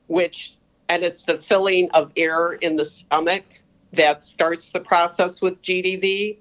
which, 0.06 0.54
and 0.88 1.02
it's 1.02 1.22
the 1.22 1.38
filling 1.38 1.90
of 1.92 2.12
air 2.16 2.52
in 2.52 2.76
the 2.76 2.84
stomach 2.84 3.44
that 3.92 4.22
starts 4.22 4.70
the 4.70 4.80
process 4.80 5.40
with 5.40 5.60
GDV. 5.62 6.38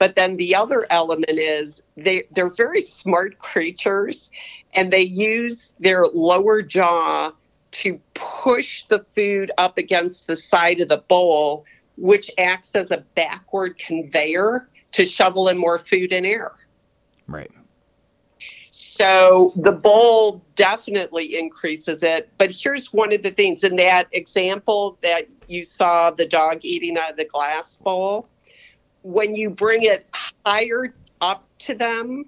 But 0.00 0.14
then 0.14 0.38
the 0.38 0.56
other 0.56 0.86
element 0.88 1.38
is 1.38 1.82
they, 1.94 2.24
they're 2.32 2.48
very 2.48 2.80
smart 2.80 3.38
creatures 3.38 4.30
and 4.72 4.90
they 4.90 5.02
use 5.02 5.74
their 5.78 6.06
lower 6.06 6.62
jaw 6.62 7.32
to 7.72 8.00
push 8.14 8.84
the 8.84 9.00
food 9.00 9.50
up 9.58 9.76
against 9.76 10.26
the 10.26 10.36
side 10.36 10.80
of 10.80 10.88
the 10.88 10.96
bowl, 10.96 11.66
which 11.98 12.30
acts 12.38 12.74
as 12.74 12.90
a 12.90 13.04
backward 13.14 13.76
conveyor 13.78 14.70
to 14.92 15.04
shovel 15.04 15.48
in 15.48 15.58
more 15.58 15.76
food 15.76 16.14
and 16.14 16.24
air. 16.24 16.52
Right. 17.26 17.50
So 18.70 19.52
the 19.56 19.72
bowl 19.72 20.42
definitely 20.54 21.38
increases 21.38 22.02
it. 22.02 22.30
But 22.38 22.52
here's 22.52 22.90
one 22.90 23.12
of 23.12 23.22
the 23.22 23.32
things 23.32 23.64
in 23.64 23.76
that 23.76 24.08
example 24.12 24.96
that 25.02 25.26
you 25.46 25.62
saw 25.62 26.10
the 26.10 26.26
dog 26.26 26.60
eating 26.62 26.96
out 26.96 27.10
of 27.10 27.16
the 27.18 27.26
glass 27.26 27.76
bowl. 27.76 28.30
When 29.02 29.34
you 29.34 29.50
bring 29.50 29.82
it 29.82 30.06
higher 30.44 30.94
up 31.20 31.46
to 31.60 31.74
them, 31.74 32.26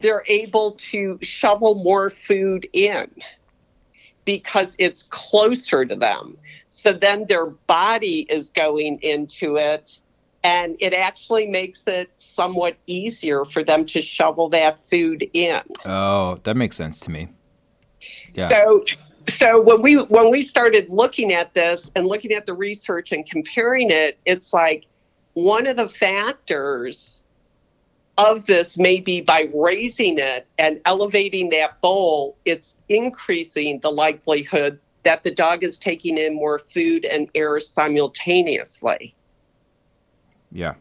they're 0.00 0.24
able 0.26 0.72
to 0.72 1.18
shovel 1.20 1.74
more 1.76 2.10
food 2.10 2.68
in 2.72 3.10
because 4.24 4.76
it's 4.78 5.02
closer 5.04 5.84
to 5.84 5.94
them. 5.94 6.36
So 6.68 6.92
then 6.92 7.26
their 7.26 7.46
body 7.46 8.26
is 8.30 8.48
going 8.50 8.98
into 9.02 9.56
it 9.56 10.00
and 10.42 10.76
it 10.80 10.94
actually 10.94 11.46
makes 11.46 11.86
it 11.86 12.10
somewhat 12.16 12.76
easier 12.86 13.44
for 13.44 13.62
them 13.62 13.84
to 13.86 14.00
shovel 14.00 14.48
that 14.50 14.80
food 14.80 15.28
in. 15.34 15.60
Oh, 15.84 16.38
that 16.44 16.56
makes 16.56 16.76
sense 16.76 17.00
to 17.00 17.10
me. 17.10 17.28
Yeah. 18.32 18.48
So 18.48 18.84
so 19.28 19.60
when 19.60 19.82
we 19.82 19.96
when 19.96 20.30
we 20.30 20.40
started 20.40 20.88
looking 20.88 21.32
at 21.32 21.52
this 21.52 21.90
and 21.94 22.06
looking 22.06 22.32
at 22.32 22.46
the 22.46 22.54
research 22.54 23.12
and 23.12 23.28
comparing 23.28 23.90
it, 23.90 24.18
it's 24.24 24.52
like 24.52 24.86
one 25.44 25.66
of 25.66 25.76
the 25.76 25.88
factors 25.88 27.22
of 28.18 28.46
this 28.46 28.76
may 28.76 29.00
be 29.00 29.20
by 29.20 29.48
raising 29.54 30.18
it 30.18 30.46
and 30.58 30.80
elevating 30.84 31.48
that 31.50 31.80
bowl, 31.80 32.36
it's 32.44 32.76
increasing 32.88 33.80
the 33.80 33.90
likelihood 33.90 34.78
that 35.04 35.22
the 35.22 35.30
dog 35.30 35.64
is 35.64 35.78
taking 35.78 36.18
in 36.18 36.34
more 36.34 36.58
food 36.58 37.04
and 37.06 37.30
air 37.34 37.58
simultaneously. 37.60 39.14
Yeah. 40.52 40.74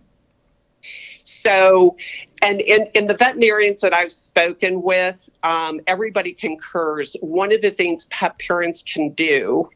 So, 1.24 1.96
and 2.42 2.60
in, 2.60 2.88
in 2.96 3.08
the 3.08 3.14
veterinarians 3.14 3.80
that 3.82 3.94
I've 3.94 4.12
spoken 4.12 4.82
with, 4.82 5.30
um, 5.44 5.80
everybody 5.88 6.34
concurs. 6.34 7.16
One 7.22 7.54
of 7.54 7.62
the 7.62 7.72
things 7.72 8.06
pet 8.06 8.38
parents 8.40 8.84
can 8.84 9.10
do 9.12 9.70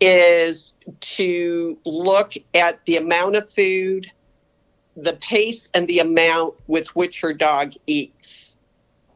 is 0.00 0.76
to 1.00 1.78
look 1.84 2.34
at 2.54 2.84
the 2.86 2.96
amount 2.96 3.36
of 3.36 3.50
food, 3.50 4.10
the 4.96 5.12
pace, 5.14 5.68
and 5.74 5.86
the 5.88 5.98
amount 5.98 6.54
with 6.66 6.88
which 6.96 7.22
your 7.22 7.34
dog 7.34 7.74
eats. 7.86 8.56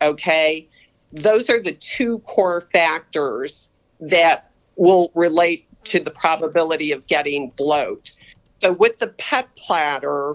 Okay? 0.03 0.69
Those 1.13 1.49
are 1.49 1.63
the 1.63 1.73
two 1.73 2.19
core 2.21 2.61
factors 2.61 3.71
that 4.01 4.51
will 4.77 5.11
relate 5.15 5.67
to 5.85 6.01
the 6.01 6.11
probability 6.11 6.93
of 6.93 7.07
getting 7.07 7.51
bloat. 7.51 8.13
So, 8.61 8.73
with 8.73 8.99
the 8.99 9.09
pet 9.09 9.55
platter, 9.57 10.35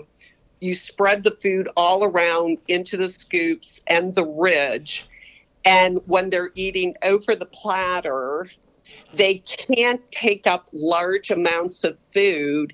you 0.59 0.75
spread 0.75 1.23
the 1.23 1.31
food 1.31 1.69
all 1.75 2.03
around 2.03 2.57
into 2.67 2.97
the 2.97 3.09
scoops 3.09 3.81
and 3.87 4.13
the 4.13 4.25
ridge. 4.25 5.07
And 5.65 5.99
when 6.05 6.29
they're 6.29 6.51
eating 6.55 6.95
over 7.01 7.35
the 7.35 7.45
platter, 7.45 8.49
they 9.13 9.35
can't 9.39 10.01
take 10.11 10.45
up 10.47 10.69
large 10.73 11.31
amounts 11.31 11.83
of 11.83 11.97
food 12.13 12.73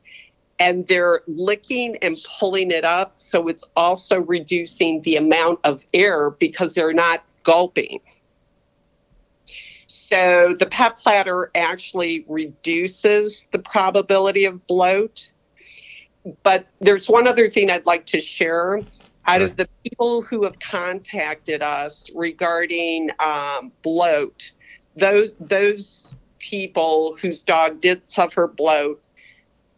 and 0.59 0.87
they're 0.87 1.21
licking 1.27 1.97
and 1.97 2.17
pulling 2.39 2.71
it 2.71 2.85
up. 2.85 3.15
So 3.17 3.47
it's 3.47 3.63
also 3.75 4.21
reducing 4.21 5.01
the 5.01 5.17
amount 5.17 5.59
of 5.63 5.85
air 5.93 6.31
because 6.31 6.73
they're 6.73 6.93
not 6.93 7.23
gulping. 7.43 7.99
So 9.87 10.55
the 10.57 10.65
pet 10.65 10.97
platter 10.97 11.51
actually 11.55 12.25
reduces 12.27 13.45
the 13.51 13.59
probability 13.59 14.45
of 14.45 14.65
bloat. 14.67 15.31
But 16.43 16.67
there's 16.79 17.09
one 17.09 17.27
other 17.27 17.49
thing 17.49 17.69
I'd 17.69 17.85
like 17.85 18.05
to 18.07 18.21
share. 18.21 18.81
Out 19.27 19.41
of 19.41 19.57
the 19.57 19.67
people 19.83 20.21
who 20.21 20.43
have 20.43 20.59
contacted 20.59 21.63
us 21.63 22.11
regarding 22.13 23.09
um, 23.19 23.71
bloat, 23.81 24.51
those 24.95 25.33
those 25.39 26.15
people 26.39 27.17
whose 27.21 27.41
dog 27.41 27.81
did 27.81 28.07
suffer 28.07 28.47
bloat, 28.47 29.03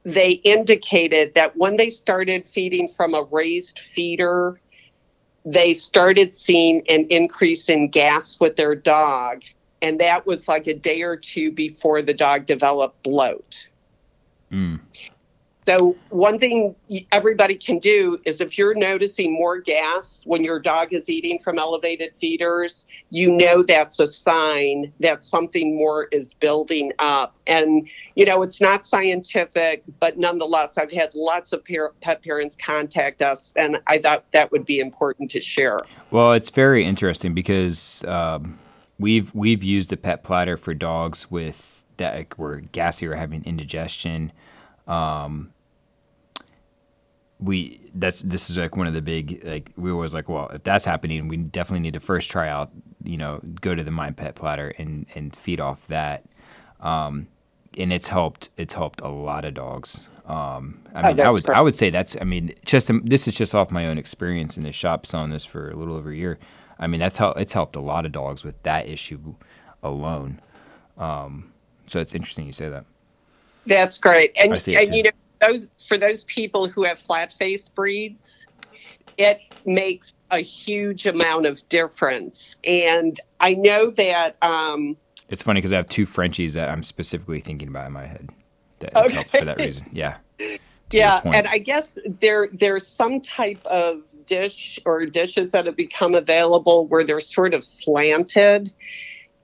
they 0.03 0.31
indicated 0.31 1.33
that 1.35 1.55
when 1.55 1.77
they 1.77 1.89
started 1.89 2.45
feeding 2.45 2.87
from 2.87 3.13
a 3.13 3.23
raised 3.23 3.79
feeder, 3.79 4.59
they 5.45 5.73
started 5.73 6.35
seeing 6.35 6.83
an 6.89 7.05
increase 7.09 7.69
in 7.69 7.89
gas 7.89 8.39
with 8.39 8.55
their 8.55 8.75
dog. 8.75 9.43
And 9.81 9.99
that 9.99 10.25
was 10.25 10.47
like 10.47 10.67
a 10.67 10.73
day 10.73 11.03
or 11.03 11.15
two 11.15 11.51
before 11.51 12.01
the 12.01 12.13
dog 12.13 12.45
developed 12.45 13.03
bloat. 13.03 13.67
Mm. 14.51 14.79
So, 15.67 15.97
one 16.11 16.39
thing 16.39 16.77
everybody 17.11 17.55
can 17.55 17.79
do 17.79 18.17
is 18.23 18.39
if 18.39 18.57
you're 18.57 18.73
noticing 18.73 19.33
more 19.33 19.59
gas 19.59 20.23
when 20.25 20.41
your 20.41 20.61
dog 20.61 20.93
is 20.93 21.09
eating 21.09 21.39
from 21.39 21.59
elevated 21.59 22.15
feeders, 22.15 22.87
you 23.09 23.29
know 23.29 23.61
that's 23.63 23.99
a 23.99 24.07
sign 24.07 24.93
that 25.01 25.25
something 25.25 25.75
more 25.75 26.07
is 26.13 26.33
building 26.35 26.93
up. 26.99 27.35
And, 27.47 27.89
you 28.15 28.23
know, 28.23 28.43
it's 28.43 28.61
not 28.61 28.87
scientific, 28.87 29.83
but 29.99 30.17
nonetheless, 30.17 30.77
I've 30.77 30.89
had 30.89 31.13
lots 31.13 31.51
of 31.51 31.65
pet 31.99 32.23
parents 32.23 32.55
contact 32.55 33.21
us, 33.21 33.51
and 33.57 33.81
I 33.87 33.97
thought 33.97 34.23
that 34.31 34.53
would 34.53 34.63
be 34.63 34.79
important 34.79 35.29
to 35.31 35.41
share. 35.41 35.81
Well, 36.11 36.31
it's 36.31 36.49
very 36.49 36.85
interesting 36.85 37.33
because 37.33 38.05
um, 38.05 38.57
we've 38.97 39.35
we've 39.35 39.65
used 39.65 39.91
a 39.91 39.97
pet 39.97 40.23
platter 40.23 40.55
for 40.55 40.73
dogs 40.73 41.29
with 41.29 41.83
that 41.97 42.37
were 42.37 42.61
gassy 42.61 43.05
or 43.05 43.15
having 43.15 43.43
indigestion. 43.43 44.31
Um, 44.87 45.51
we 47.39 47.79
that's 47.93 48.21
this 48.23 48.49
is 48.49 48.57
like 48.57 48.75
one 48.75 48.87
of 48.87 48.93
the 48.93 49.01
big 49.01 49.41
like 49.43 49.71
we 49.77 49.91
always 49.91 50.13
like 50.13 50.27
well 50.27 50.47
if 50.49 50.63
that's 50.63 50.85
happening 50.85 51.27
we 51.27 51.37
definitely 51.37 51.81
need 51.81 51.93
to 51.93 51.99
first 51.99 52.31
try 52.31 52.49
out 52.49 52.71
you 53.03 53.17
know 53.17 53.39
go 53.61 53.75
to 53.75 53.83
the 53.83 53.91
Mine 53.91 54.13
Pet 54.13 54.35
Platter 54.35 54.73
and 54.77 55.05
and 55.15 55.35
feed 55.35 55.59
off 55.59 55.85
that. 55.87 56.25
Um 56.79 57.27
and 57.77 57.93
it's 57.93 58.07
helped 58.07 58.49
it's 58.57 58.73
helped 58.73 59.01
a 59.01 59.07
lot 59.07 59.45
of 59.45 59.53
dogs. 59.53 60.07
Um 60.25 60.81
i 60.93 61.07
mean 61.07 61.19
oh, 61.19 61.23
i 61.23 61.29
would 61.29 61.43
perfect. 61.43 61.57
i 61.57 61.61
would 61.61 61.75
say 61.75 61.89
that's 61.89 62.17
i 62.19 62.23
mean 62.23 62.53
just 62.65 62.91
this 63.05 63.27
is 63.27 63.35
just 63.35 63.55
off 63.55 63.71
my 63.71 63.85
own 63.87 63.97
experience 63.97 64.57
in 64.57 64.63
the 64.63 64.71
shop 64.71 65.05
selling 65.05 65.29
this 65.29 65.45
for 65.45 65.69
a 65.69 65.75
little 65.75 65.95
over 65.95 66.11
a 66.11 66.15
year. 66.15 66.39
I 66.79 66.87
mean 66.87 66.99
that's 66.99 67.17
how 67.17 67.31
it's 67.31 67.53
helped 67.53 67.75
a 67.75 67.81
lot 67.81 68.05
of 68.05 68.11
dogs 68.11 68.43
with 68.43 68.61
that 68.63 68.87
issue 68.87 69.35
alone. 69.83 70.41
Um 70.97 71.53
so 71.87 71.99
it's 71.99 72.13
interesting 72.13 72.47
you 72.47 72.51
say 72.51 72.67
that. 72.69 72.85
That's 73.65 73.97
great. 73.97 74.35
And, 74.37 74.53
and 74.53 74.95
you 74.95 75.03
know 75.03 75.11
those 75.39 75.67
for 75.87 75.97
those 75.97 76.23
people 76.25 76.67
who 76.67 76.83
have 76.83 76.99
flat 76.99 77.33
face 77.33 77.69
breeds, 77.69 78.47
it 79.17 79.39
makes 79.65 80.13
a 80.31 80.39
huge 80.39 81.07
amount 81.07 81.45
of 81.45 81.67
difference. 81.69 82.55
And 82.63 83.19
I 83.39 83.53
know 83.53 83.91
that. 83.91 84.35
Um, 84.41 84.97
it's 85.29 85.43
funny 85.43 85.59
because 85.59 85.73
I 85.73 85.77
have 85.77 85.89
two 85.89 86.05
Frenchies 86.05 86.53
that 86.53 86.69
I'm 86.69 86.83
specifically 86.83 87.41
thinking 87.41 87.67
about 87.67 87.87
in 87.87 87.93
my 87.93 88.05
head. 88.05 88.29
That 88.79 88.95
okay. 88.95 89.15
helped 89.15 89.31
for 89.31 89.45
that 89.45 89.57
reason. 89.57 89.89
Yeah. 89.91 90.17
yeah, 90.91 91.21
and 91.25 91.47
I 91.47 91.57
guess 91.57 91.97
there 92.05 92.47
there's 92.53 92.87
some 92.87 93.21
type 93.21 93.65
of 93.65 94.03
dish 94.25 94.79
or 94.85 95.05
dishes 95.05 95.51
that 95.51 95.65
have 95.65 95.75
become 95.75 96.13
available 96.13 96.85
where 96.87 97.03
they're 97.03 97.19
sort 97.19 97.53
of 97.53 97.63
slanted 97.63 98.71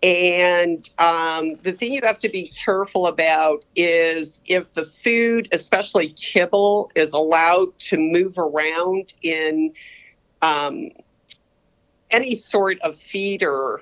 and 0.04 0.90
um, 1.00 1.56
the 1.64 1.72
thing 1.72 1.94
you 1.94 2.02
have 2.04 2.20
to 2.20 2.30
be 2.30 2.50
careful 2.50 3.08
about 3.08 3.64
is 3.74 4.42
if 4.46 4.74
the 4.74 4.84
food, 4.84 5.48
especially 5.54 6.10
kibble, 6.10 6.92
is 6.94 7.14
allowed 7.14 7.80
to 7.80 7.98
move 7.98 8.38
around 8.38 9.14
in 9.22 9.74
um, 10.42 10.90
any 12.12 12.36
sort 12.36 12.82
of 12.82 13.00
feeder, 13.00 13.82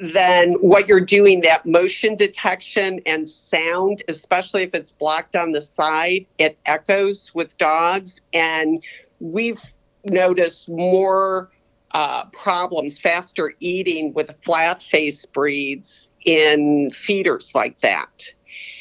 then 0.00 0.54
what 0.54 0.88
you're 0.88 1.00
doing, 1.00 1.40
that 1.42 1.64
motion 1.66 2.16
detection 2.16 3.00
and 3.06 3.30
sound, 3.30 4.02
especially 4.08 4.64
if 4.64 4.74
it's 4.74 4.90
blocked 4.90 5.36
on 5.36 5.52
the 5.52 5.60
side, 5.60 6.26
it 6.38 6.58
echoes 6.66 7.32
with 7.32 7.56
dogs. 7.58 8.20
And 8.32 8.82
we've 9.20 9.62
noticed 10.04 10.68
more 10.68 11.48
uh, 11.96 12.26
problems, 12.26 12.98
faster 12.98 13.54
eating 13.58 14.12
with 14.12 14.30
flat 14.42 14.82
face 14.82 15.24
breeds 15.24 16.10
in 16.26 16.90
feeders 16.90 17.52
like 17.54 17.80
that. 17.80 18.22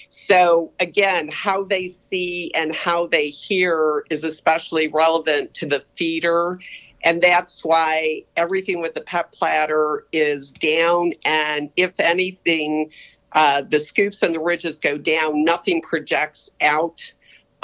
So, 0.09 0.73
again, 0.81 1.29
how 1.31 1.63
they 1.63 1.87
see 1.87 2.51
and 2.53 2.75
how 2.75 3.07
they 3.07 3.29
hear 3.29 4.03
is 4.09 4.25
especially 4.25 4.89
relevant 4.89 5.53
to 5.53 5.65
the 5.65 5.81
feeder. 5.95 6.59
And 7.03 7.21
that's 7.21 7.63
why 7.63 8.25
everything 8.35 8.81
with 8.81 8.95
the 8.95 9.01
pet 9.01 9.31
platter 9.31 10.07
is 10.11 10.51
down. 10.51 11.13
And 11.23 11.69
if 11.77 11.97
anything, 12.01 12.89
uh, 13.31 13.61
the 13.61 13.79
scoops 13.79 14.23
and 14.23 14.35
the 14.35 14.41
ridges 14.41 14.77
go 14.77 14.97
down, 14.97 15.45
nothing 15.45 15.81
projects 15.81 16.49
out 16.59 17.13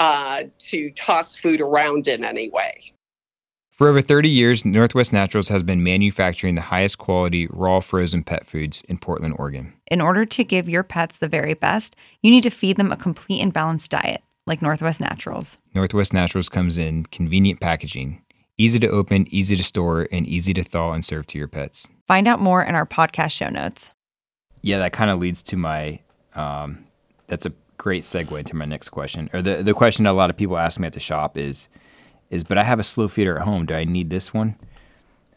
uh, 0.00 0.44
to 0.70 0.90
toss 0.92 1.36
food 1.36 1.60
around 1.60 2.08
in 2.08 2.24
any 2.24 2.48
way. 2.48 2.94
For 3.72 3.88
over 3.88 4.02
30 4.02 4.28
years, 4.28 4.66
Northwest 4.66 5.14
Naturals 5.14 5.48
has 5.48 5.62
been 5.62 5.82
manufacturing 5.82 6.56
the 6.56 6.60
highest 6.60 6.98
quality 6.98 7.46
raw 7.48 7.80
frozen 7.80 8.22
pet 8.22 8.46
foods 8.46 8.82
in 8.82 8.98
Portland, 8.98 9.34
Oregon. 9.38 9.72
In 9.86 10.02
order 10.02 10.26
to 10.26 10.44
give 10.44 10.68
your 10.68 10.82
pets 10.82 11.16
the 11.16 11.26
very 11.26 11.54
best, 11.54 11.96
you 12.20 12.30
need 12.30 12.42
to 12.42 12.50
feed 12.50 12.76
them 12.76 12.92
a 12.92 12.98
complete 12.98 13.40
and 13.40 13.50
balanced 13.50 13.90
diet, 13.90 14.22
like 14.46 14.60
Northwest 14.60 15.00
Naturals. 15.00 15.56
Northwest 15.74 16.12
Naturals 16.12 16.50
comes 16.50 16.76
in 16.76 17.06
convenient 17.06 17.60
packaging, 17.60 18.20
easy 18.58 18.78
to 18.78 18.88
open, 18.88 19.26
easy 19.30 19.56
to 19.56 19.62
store, 19.62 20.06
and 20.12 20.26
easy 20.26 20.52
to 20.52 20.62
thaw 20.62 20.92
and 20.92 21.04
serve 21.04 21.26
to 21.28 21.38
your 21.38 21.48
pets. 21.48 21.88
Find 22.06 22.28
out 22.28 22.40
more 22.40 22.62
in 22.62 22.74
our 22.74 22.86
podcast 22.86 23.30
show 23.30 23.48
notes. 23.48 23.90
Yeah, 24.60 24.80
that 24.80 24.92
kind 24.92 25.10
of 25.10 25.18
leads 25.18 25.42
to 25.44 25.56
my. 25.56 26.00
Um, 26.34 26.84
that's 27.26 27.46
a 27.46 27.52
great 27.78 28.02
segue 28.02 28.44
to 28.44 28.54
my 28.54 28.66
next 28.66 28.90
question, 28.90 29.30
or 29.32 29.40
the 29.40 29.62
the 29.62 29.72
question 29.72 30.04
that 30.04 30.10
a 30.10 30.12
lot 30.12 30.28
of 30.28 30.36
people 30.36 30.58
ask 30.58 30.78
me 30.78 30.86
at 30.86 30.92
the 30.92 31.00
shop 31.00 31.38
is 31.38 31.68
is, 32.32 32.42
but 32.42 32.58
I 32.58 32.64
have 32.64 32.80
a 32.80 32.82
slow 32.82 33.06
feeder 33.06 33.36
at 33.36 33.42
home. 33.42 33.66
Do 33.66 33.74
I 33.74 33.84
need 33.84 34.10
this 34.10 34.34
one? 34.34 34.56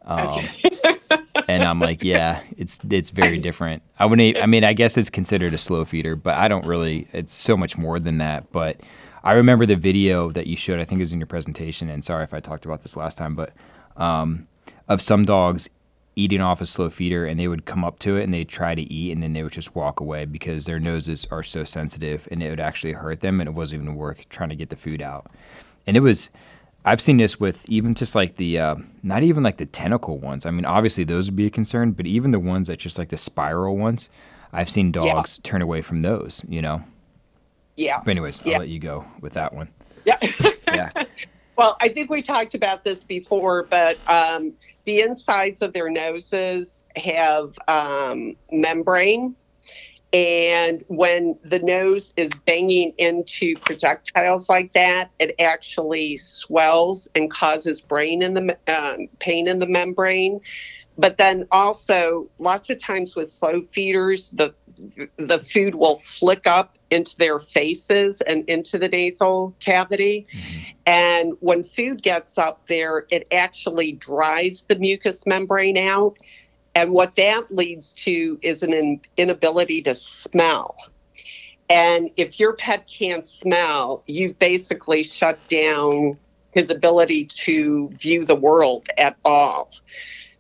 Um, 0.04 0.28
okay. 0.30 1.00
and 1.48 1.64
I'm 1.64 1.80
like, 1.80 2.04
yeah, 2.04 2.42
it's 2.58 2.80
it's 2.90 3.10
very 3.10 3.38
different. 3.38 3.84
I 4.00 4.06
wouldn't. 4.06 4.38
I 4.38 4.46
mean, 4.46 4.64
I 4.64 4.74
guess 4.74 4.98
it's 4.98 5.10
considered 5.10 5.54
a 5.54 5.58
slow 5.58 5.86
feeder, 5.86 6.16
but 6.16 6.36
I 6.36 6.48
don't 6.48 6.66
really. 6.66 7.08
It's 7.12 7.34
so 7.34 7.58
much 7.58 7.78
more 7.78 8.00
than 8.00 8.18
that. 8.20 8.52
But 8.52 8.80
I 9.24 9.34
remember 9.34 9.66
the 9.66 9.76
video 9.76 10.32
that 10.32 10.48
you 10.48 10.56
showed. 10.56 10.80
I 10.80 10.86
think 10.86 11.00
it 11.00 11.04
was 11.04 11.14
in 11.14 11.20
your 11.20 11.28
presentation. 11.28 11.90
And 11.90 12.04
sorry 12.04 12.24
if 12.24 12.34
I 12.34 12.40
talked 12.40 12.66
about 12.66 12.82
this 12.82 12.96
last 12.96 13.18
time, 13.18 13.36
but 13.36 13.52
um, 13.98 14.48
of 14.88 15.02
some 15.02 15.26
dogs 15.26 15.70
eating 16.16 16.40
off 16.40 16.62
a 16.62 16.66
slow 16.66 16.90
feeder 16.90 17.26
and 17.26 17.38
they 17.38 17.48
would 17.48 17.66
come 17.66 17.84
up 17.84 18.00
to 18.00 18.16
it 18.16 18.24
and 18.24 18.34
they'd 18.34 18.48
try 18.48 18.74
to 18.74 18.82
eat 18.82 19.12
and 19.12 19.22
then 19.22 19.34
they 19.34 19.44
would 19.44 19.52
just 19.52 19.76
walk 19.76 20.00
away 20.00 20.24
because 20.24 20.66
their 20.66 20.80
noses 20.80 21.28
are 21.30 21.44
so 21.44 21.66
sensitive 21.66 22.26
and 22.32 22.42
it 22.42 22.50
would 22.50 22.60
actually 22.60 22.94
hurt 22.94 23.20
them 23.20 23.42
and 23.42 23.50
it 23.50 23.54
wasn't 23.54 23.82
even 23.82 23.96
worth 23.96 24.30
trying 24.30 24.48
to 24.48 24.56
get 24.56 24.70
the 24.70 24.78
food 24.78 25.02
out. 25.02 25.30
And 25.86 25.98
it 25.98 26.00
was 26.00 26.30
I've 26.86 27.02
seen 27.02 27.18
this 27.18 27.40
with 27.40 27.68
even 27.68 27.96
just 27.96 28.16
like 28.16 28.38
the 28.38 28.60
uh, 28.60 28.76
not 29.02 29.24
even 29.24 29.42
like 29.42 29.58
the 29.58 29.66
tentacle 29.66 30.20
ones. 30.20 30.46
I 30.46 30.52
mean, 30.52 30.66
obviously 30.66 31.04
those 31.04 31.26
would 31.26 31.36
be 31.36 31.48
a 31.48 31.50
concern, 31.50 31.92
but 31.92 32.06
even 32.06 32.32
the 32.32 32.40
ones 32.40 32.68
that 32.68 32.78
just 32.78 33.00
like 33.00 33.10
the 33.10 33.18
spiral 33.18 33.76
ones, 33.76 34.08
I've 34.54 34.70
seen 34.70 34.92
dogs 34.92 35.40
yeah. 35.44 35.50
turn 35.50 35.62
away 35.64 35.82
from 35.82 36.02
those. 36.02 36.46
You 36.48 36.62
know. 36.62 36.84
Yeah. 37.76 38.00
But 38.06 38.12
anyways, 38.12 38.44
yeah. 38.46 38.54
I'll 38.54 38.60
let 38.60 38.70
you 38.70 38.80
go 38.80 39.04
with 39.20 39.34
that 39.34 39.54
one. 39.54 39.70
Yeah. 40.06 40.18
yeah. 40.68 40.90
Well, 41.58 41.78
I 41.82 41.90
think 41.90 42.10
we 42.10 42.22
talked 42.22 42.54
about 42.54 42.84
this 42.84 43.04
before, 43.04 43.64
but 43.64 43.98
um, 44.08 44.54
the 44.84 45.02
insides 45.02 45.62
of 45.62 45.74
their 45.74 45.90
noses 45.90 46.84
have 46.96 47.58
um, 47.68 48.36
membrane 48.52 49.36
and 50.16 50.82
when 50.88 51.38
the 51.44 51.60
nose 51.60 52.14
is 52.16 52.32
banging 52.46 52.94
into 52.98 53.58
projectiles 53.58 54.48
like 54.48 54.72
that, 54.72 55.12
it 55.20 55.36
actually 55.40 56.16
swells 56.16 57.10
and 57.16 57.30
causes 57.30 57.82
brain 57.82 58.22
in 58.22 58.34
the 58.34 58.58
um, 58.68 59.10
pain 59.20 59.46
in 59.50 59.60
the 59.60 59.68
membrane. 59.68 60.40
But 60.98 61.18
then 61.18 61.46
also, 61.52 62.30
lots 62.38 62.70
of 62.70 62.82
times 62.82 63.18
with 63.18 63.30
slow 63.30 63.62
feeders, 63.62 64.30
the 64.30 64.54
the 65.18 65.40
food 65.40 65.76
will 65.76 66.00
flick 66.00 66.48
up 66.48 66.78
into 66.92 67.18
their 67.18 67.40
faces 67.40 68.22
and 68.22 68.48
into 68.48 68.78
the 68.78 68.88
nasal 68.88 69.54
cavity. 69.60 70.28
Mm-hmm. 70.34 70.62
And 70.86 71.34
when 71.42 71.66
food 71.66 72.02
gets 72.02 72.38
up 72.38 72.68
there, 72.68 73.06
it 73.12 73.28
actually 73.34 73.94
dries 73.94 74.64
the 74.70 74.78
mucous 74.78 75.28
membrane 75.28 75.78
out 75.78 76.18
and 76.76 76.92
what 76.92 77.16
that 77.16 77.56
leads 77.56 77.94
to 77.94 78.38
is 78.42 78.62
an 78.62 78.74
in, 78.74 79.02
inability 79.18 79.82
to 79.84 79.96
smell. 79.96 80.76
And 81.70 82.12
if 82.18 82.40
your 82.40 82.54
pet 82.54 82.88
can't 82.88 83.26
smell, 83.26 84.04
you've 84.06 84.38
basically 84.38 85.02
shut 85.02 85.40
down 85.48 86.18
his 86.52 86.70
ability 86.70 87.26
to 87.26 87.90
view 87.94 88.26
the 88.26 88.36
world 88.36 88.88
at 88.98 89.16
all. 89.26 89.72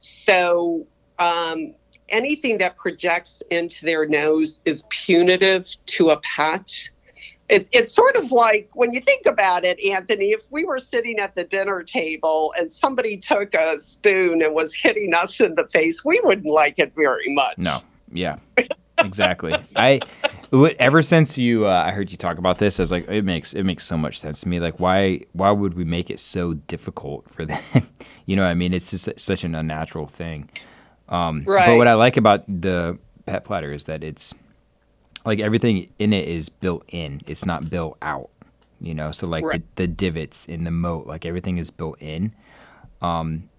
So, 0.02 0.86
um, 1.18 1.74
anything 2.10 2.60
that 2.60 2.78
projects 2.78 3.42
into 3.50 3.86
their 3.86 4.06
nose 4.06 4.60
is 4.66 4.84
punitive 4.90 5.68
to 5.88 6.12
a 6.12 6.18
pet 6.18 6.90
it, 7.50 7.68
it's 7.72 7.94
sort 7.94 8.16
of 8.16 8.32
like 8.32 8.70
when 8.74 8.92
you 8.92 9.00
think 9.00 9.26
about 9.26 9.64
it, 9.64 9.80
Anthony, 9.80 10.32
if 10.32 10.42
we 10.50 10.66
were 10.66 10.80
sitting 10.80 11.20
at 11.20 11.36
the 11.36 11.44
dinner 11.44 11.84
table 11.84 12.54
and 12.58 12.72
somebody 12.74 13.18
took 13.18 13.54
a 13.54 13.80
spoon 13.80 14.42
and 14.42 14.54
was 14.54 14.74
hitting 14.74 15.14
us 15.14 15.40
in 15.40 15.54
the 15.56 15.68
face, 15.68 16.04
we 16.04 16.20
wouldn't 16.24 16.52
like 16.52 16.80
it 16.80 16.94
very 16.96 17.34
much. 17.34 17.58
No. 17.58 17.82
Yeah. 18.12 18.38
exactly. 18.98 19.54
I 19.76 20.00
ever 20.80 21.02
since 21.02 21.38
you 21.38 21.68
uh, 21.68 21.84
I 21.86 21.92
heard 21.92 22.12
you 22.12 22.18
talk 22.18 22.38
about 22.38 22.58
this, 22.58 22.80
I 22.80 22.84
was 22.84 22.92
like, 22.92 23.08
it 23.08 23.24
makes 23.24 23.54
it 23.54 23.64
makes 23.64 23.86
so 23.86 23.98
much 23.98 24.20
sense 24.20 24.42
to 24.42 24.48
me. 24.48 24.60
Like, 24.60 24.80
why 24.80 25.22
why 25.34 25.52
would 25.52 25.76
we 25.76 25.84
make 25.84 26.10
it 26.10 26.20
so 26.20 26.54
difficult 26.54 27.30
for 27.30 27.46
them? 27.46 27.62
you 28.26 28.36
know, 28.36 28.46
I 28.46 28.54
mean, 28.54 28.74
it's 28.74 28.90
just 28.90 29.20
such 29.20 29.44
an 29.44 29.54
unnatural 29.54 30.08
thing. 30.08 30.50
Um, 31.10 31.44
right. 31.46 31.68
But 31.68 31.78
what 31.78 31.88
I 31.88 31.94
like 31.94 32.18
about 32.18 32.46
the 32.48 32.98
pet 33.26 33.44
platter 33.44 33.72
is 33.72 33.86
that 33.86 34.04
it's 34.04 34.34
like 35.26 35.40
everything 35.40 35.90
in 36.00 36.14
it 36.14 36.28
is 36.28 36.50
built 36.50 36.86
in. 36.90 37.22
It's 37.28 37.46
not 37.46 37.70
built 37.70 37.98
out. 38.02 38.30
You 38.80 38.94
know, 38.94 39.12
so 39.12 39.26
like 39.26 39.46
right. 39.46 39.64
the, 39.76 39.84
the 39.84 39.88
divots 39.88 40.46
in 40.46 40.64
the 40.64 40.72
moat, 40.72 41.08
like 41.08 41.26
everything 41.26 41.58
is 41.58 41.72
built 41.72 42.00
in. 42.02 42.34
Um, 43.02 43.50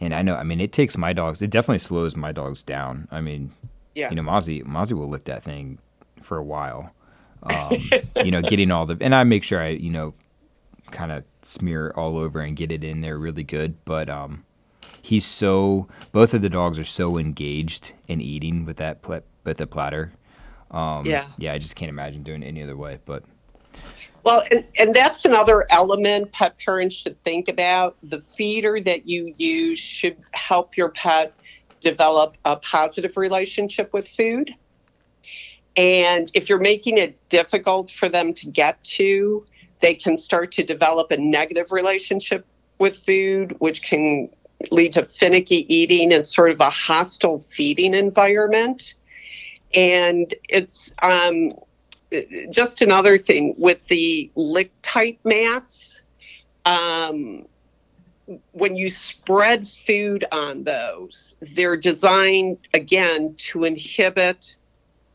and 0.00 0.14
I 0.14 0.22
know, 0.22 0.34
I 0.34 0.42
mean, 0.42 0.60
it 0.60 0.72
takes 0.72 0.98
my 0.98 1.12
dogs. 1.12 1.40
It 1.40 1.50
definitely 1.50 1.78
slows 1.78 2.16
my 2.16 2.32
dogs 2.32 2.62
down. 2.62 3.08
I 3.10 3.20
mean, 3.20 3.52
yeah. 3.94 4.10
you 4.10 4.16
know, 4.16 4.22
Mozzie, 4.22 4.64
Mozzie 4.64 4.92
will 4.92 5.08
lick 5.08 5.24
that 5.24 5.42
thing 5.42 5.78
for 6.20 6.36
a 6.36 6.42
while. 6.42 6.92
Um, 7.42 7.90
you 8.24 8.30
know, 8.30 8.42
getting 8.42 8.70
all 8.70 8.86
the, 8.86 8.98
and 9.00 9.14
I 9.14 9.24
make 9.24 9.44
sure 9.44 9.60
I, 9.60 9.68
you 9.68 9.90
know, 9.90 10.14
kind 10.90 11.12
of 11.12 11.24
smear 11.42 11.92
all 11.96 12.18
over 12.18 12.40
and 12.40 12.56
get 12.56 12.72
it 12.72 12.82
in 12.82 13.02
there 13.02 13.16
really 13.16 13.44
good. 13.44 13.82
But 13.84 14.10
um, 14.10 14.44
he's 15.00 15.24
so, 15.24 15.86
both 16.12 16.34
of 16.34 16.42
the 16.42 16.50
dogs 16.50 16.78
are 16.78 16.84
so 16.84 17.18
engaged 17.18 17.92
in 18.08 18.20
eating 18.20 18.64
with 18.64 18.78
that 18.78 19.02
pl- 19.02 19.22
with 19.44 19.58
the 19.58 19.66
platter 19.66 20.12
um, 20.70 21.06
yeah. 21.06 21.28
Yeah, 21.38 21.52
I 21.52 21.58
just 21.58 21.76
can't 21.76 21.88
imagine 21.88 22.22
doing 22.22 22.42
it 22.42 22.46
any 22.46 22.62
other 22.62 22.76
way. 22.76 22.98
But 23.04 23.24
well, 24.24 24.42
and, 24.50 24.64
and 24.78 24.94
that's 24.94 25.24
another 25.24 25.66
element 25.70 26.32
pet 26.32 26.58
parents 26.58 26.94
should 26.94 27.22
think 27.24 27.48
about. 27.48 27.96
The 28.02 28.20
feeder 28.20 28.80
that 28.80 29.08
you 29.08 29.34
use 29.36 29.78
should 29.78 30.16
help 30.32 30.76
your 30.76 30.90
pet 30.90 31.32
develop 31.80 32.36
a 32.44 32.56
positive 32.56 33.16
relationship 33.16 33.92
with 33.92 34.06
food. 34.06 34.54
And 35.76 36.30
if 36.34 36.48
you're 36.48 36.58
making 36.58 36.98
it 36.98 37.16
difficult 37.28 37.90
for 37.90 38.08
them 38.08 38.34
to 38.34 38.48
get 38.48 38.82
to, 38.84 39.44
they 39.80 39.94
can 39.94 40.18
start 40.18 40.52
to 40.52 40.62
develop 40.62 41.10
a 41.10 41.16
negative 41.16 41.72
relationship 41.72 42.46
with 42.78 42.96
food, 42.96 43.56
which 43.60 43.82
can 43.82 44.28
lead 44.70 44.92
to 44.92 45.06
finicky 45.06 45.72
eating 45.74 46.12
and 46.12 46.26
sort 46.26 46.50
of 46.50 46.60
a 46.60 46.68
hostile 46.68 47.40
feeding 47.40 47.94
environment. 47.94 48.94
And 49.74 50.32
it's 50.48 50.92
um, 51.02 51.52
just 52.50 52.82
another 52.82 53.18
thing 53.18 53.54
with 53.56 53.86
the 53.88 54.30
lick 54.34 54.72
type 54.82 55.18
mats. 55.24 56.00
Um, 56.66 57.46
when 58.52 58.76
you 58.76 58.88
spread 58.88 59.66
food 59.66 60.24
on 60.32 60.64
those, 60.64 61.34
they're 61.40 61.76
designed 61.76 62.58
again 62.74 63.34
to 63.38 63.64
inhibit 63.64 64.56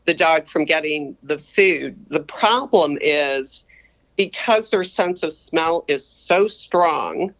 the 0.04 0.14
dog 0.14 0.48
from 0.48 0.64
getting 0.64 1.16
the 1.22 1.38
food. 1.38 1.96
The 2.08 2.20
problem 2.20 2.98
is 3.00 3.64
because 4.16 4.70
their 4.70 4.84
sense 4.84 5.22
of 5.22 5.32
smell 5.32 5.84
is 5.88 6.06
so 6.06 6.48
strong, 6.48 7.34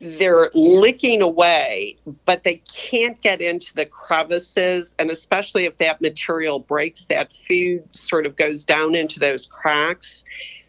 they're 0.00 0.50
licking 0.54 1.20
away, 1.20 1.96
but 2.24 2.42
they 2.42 2.62
can't 2.72 3.20
get 3.20 3.42
into 3.42 3.74
the 3.74 3.84
crevices. 3.84 4.94
And 4.98 5.10
especially 5.10 5.66
if 5.66 5.76
that 5.78 6.00
material 6.00 6.58
breaks, 6.58 7.04
that 7.06 7.32
food 7.32 7.84
sort 7.94 8.24
of 8.24 8.36
goes 8.36 8.64
down 8.64 8.94
into 8.94 9.20
those 9.20 9.44
cracks. 9.44 10.24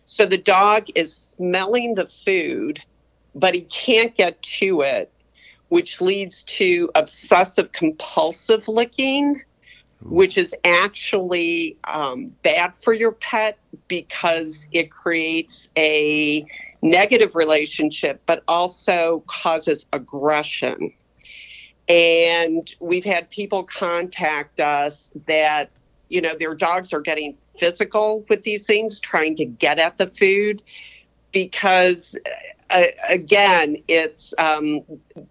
So 0.06 0.26
the 0.26 0.38
dog 0.38 0.88
is 0.96 1.16
smelling 1.16 1.96
the 1.96 2.08
food, 2.08 2.84
but 3.34 3.56
he 3.56 3.62
can't 3.62 4.14
get 4.14 4.42
to 4.42 4.82
it, 4.82 5.10
which 5.70 6.02
leads 6.02 6.44
to 6.44 6.90
obsessive 6.96 7.72
compulsive 7.72 8.68
licking, 8.68 9.42
which 10.02 10.38
is 10.38 10.54
actually 10.66 11.78
um, 11.86 12.34
bad 12.44 12.74
for 12.82 12.92
your 12.92 13.14
pet 13.14 13.58
because 13.88 14.68
it 14.74 14.92
creates 14.92 15.70
a 15.78 16.46
negative 16.82 17.36
relationship, 17.36 18.22
but 18.26 18.44
also 18.48 19.24
causes 19.28 19.86
aggression. 19.94 20.94
And 21.88 22.74
we've 22.80 23.06
had 23.06 23.30
people 23.30 23.64
contact 23.64 24.60
us 24.60 25.12
that, 25.28 25.70
you 26.10 26.22
know, 26.22 26.36
their 26.36 26.56
dogs 26.56 26.94
are 26.94 27.02
getting 27.02 27.38
physical 27.58 28.26
with 28.30 28.44
these 28.44 28.66
things, 28.66 29.00
trying 29.00 29.36
to 29.36 29.46
get 29.46 29.80
at 29.80 29.98
the 29.98 30.08
food 30.08 30.62
because, 31.32 32.16
uh, 32.70 32.84
again, 33.10 33.78
it's 33.88 34.34
um, 34.38 34.82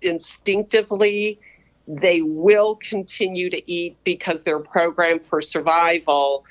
instinctively 0.02 1.38
they 1.86 2.22
will 2.22 2.76
continue 2.76 3.50
to 3.50 3.70
eat 3.70 3.96
because 4.04 4.44
they're 4.44 4.60
programmed 4.60 5.26
for 5.26 5.40
survival. 5.40 6.44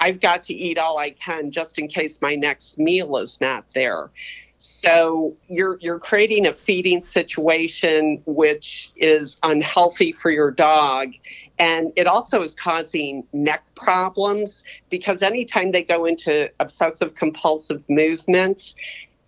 I've 0.00 0.20
got 0.20 0.42
to 0.44 0.54
eat 0.54 0.78
all 0.78 0.98
I 0.98 1.10
can 1.10 1.50
just 1.50 1.78
in 1.78 1.88
case 1.88 2.20
my 2.20 2.34
next 2.34 2.78
meal 2.78 3.16
is 3.18 3.40
not 3.40 3.64
there. 3.74 4.10
So 4.58 5.34
you're 5.48 5.78
you're 5.80 5.98
creating 5.98 6.46
a 6.46 6.52
feeding 6.52 7.02
situation 7.02 8.22
which 8.26 8.92
is 8.96 9.38
unhealthy 9.42 10.12
for 10.12 10.30
your 10.30 10.50
dog 10.50 11.14
and 11.58 11.92
it 11.96 12.06
also 12.06 12.42
is 12.42 12.54
causing 12.54 13.26
neck 13.32 13.64
problems 13.74 14.62
because 14.90 15.22
anytime 15.22 15.72
they 15.72 15.82
go 15.82 16.04
into 16.04 16.50
obsessive 16.60 17.14
compulsive 17.14 17.82
movements 17.88 18.74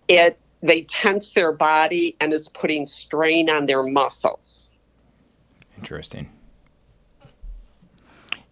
it 0.07 0.37
they 0.61 0.81
tense 0.83 1.31
their 1.33 1.51
body 1.51 2.15
and 2.19 2.31
is 2.31 2.47
putting 2.47 2.85
strain 2.85 3.49
on 3.49 3.65
their 3.65 3.83
muscles. 3.83 4.71
Interesting. 5.77 6.29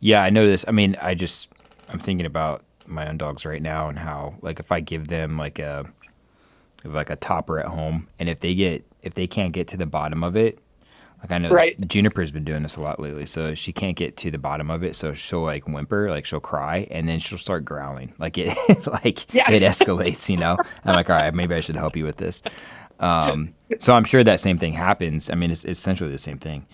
Yeah, 0.01 0.21
I 0.21 0.29
know 0.29 0.45
this. 0.45 0.65
I 0.67 0.71
mean, 0.71 0.97
I 1.01 1.13
just 1.13 1.47
I'm 1.91 1.99
thinking 1.99 2.25
about 2.25 2.63
my 2.87 3.07
own 3.07 3.17
dogs 3.17 3.45
right 3.45 3.61
now 3.61 3.89
and 3.89 3.99
how 3.99 4.35
like 4.41 4.59
if 4.59 4.71
I 4.71 4.79
give 4.79 5.07
them 5.07 5.37
like 5.37 5.59
a 5.59 5.85
like 6.83 7.09
a 7.09 7.15
topper 7.15 7.59
at 7.59 7.67
home, 7.67 8.07
and 8.19 8.27
if 8.27 8.39
they 8.39 8.55
get 8.55 8.85
if 9.01 9.13
they 9.13 9.27
can't 9.27 9.53
get 9.53 9.67
to 9.69 9.77
the 9.77 9.85
bottom 9.85 10.23
of 10.23 10.35
it, 10.35 10.59
like 11.21 11.31
I 11.31 11.37
know 11.37 11.51
right. 11.51 11.79
Juniper's 11.87 12.31
been 12.31 12.43
doing 12.43 12.63
this 12.63 12.75
a 12.75 12.79
lot 12.79 12.99
lately, 12.99 13.25
so 13.25 13.53
she 13.53 13.71
can't 13.71 13.95
get 13.95 14.17
to 14.17 14.31
the 14.31 14.39
bottom 14.39 14.71
of 14.71 14.83
it, 14.83 14.95
so 14.95 15.13
she'll 15.13 15.43
like 15.43 15.67
whimper, 15.67 16.09
like 16.09 16.25
she'll 16.25 16.39
cry, 16.39 16.87
and 16.89 17.07
then 17.07 17.19
she'll 17.19 17.37
start 17.37 17.63
growling, 17.65 18.13
like 18.17 18.37
it 18.37 18.57
like 18.87 19.31
yeah. 19.33 19.49
it 19.51 19.61
escalates, 19.61 20.29
you 20.29 20.37
know. 20.37 20.57
I'm 20.83 20.95
like, 20.95 21.09
all 21.09 21.15
right, 21.15 21.33
maybe 21.33 21.53
I 21.53 21.59
should 21.59 21.75
help 21.75 21.95
you 21.95 22.05
with 22.05 22.17
this. 22.17 22.41
Um, 22.99 23.53
so 23.79 23.93
I'm 23.93 24.03
sure 24.03 24.23
that 24.23 24.39
same 24.39 24.57
thing 24.57 24.73
happens. 24.73 25.29
I 25.29 25.35
mean, 25.35 25.49
it's, 25.51 25.65
it's 25.65 25.79
essentially 25.79 26.11
the 26.11 26.19
same 26.19 26.37
thing. 26.37 26.67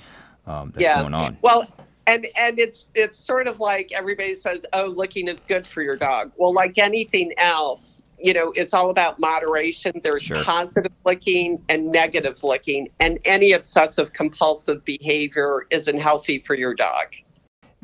um, 0.46 0.72
that's 0.74 0.84
yeah. 0.84 1.02
going 1.02 1.14
on. 1.14 1.38
Well, 1.42 1.68
and 2.08 2.26
and 2.38 2.58
it's 2.58 2.90
it's 2.96 3.18
sort 3.18 3.48
of 3.48 3.60
like 3.60 3.92
everybody 3.92 4.34
says, 4.34 4.66
oh, 4.74 4.86
licking 4.86 5.28
is 5.28 5.44
good 5.44 5.68
for 5.68 5.84
your 5.84 5.98
dog. 5.98 6.32
Well, 6.38 6.54
like 6.54 6.78
anything 6.78 7.34
else, 7.38 8.06
you 8.18 8.34
know, 8.34 8.52
it's 8.56 8.74
all 8.74 8.90
about 8.90 9.20
moderation. 9.20 10.00
There's 10.02 10.24
sure. 10.24 10.44
positive 10.44 10.94
licking 11.06 11.62
and 11.70 11.92
negative 11.92 12.44
licking, 12.44 12.90
and 13.00 13.20
any 13.26 13.52
obsessive 13.52 14.14
compulsive 14.14 14.84
behavior 14.86 15.68
isn't 15.70 16.00
healthy 16.00 16.40
for 16.40 16.56
your 16.56 16.74
dog. 16.74 17.14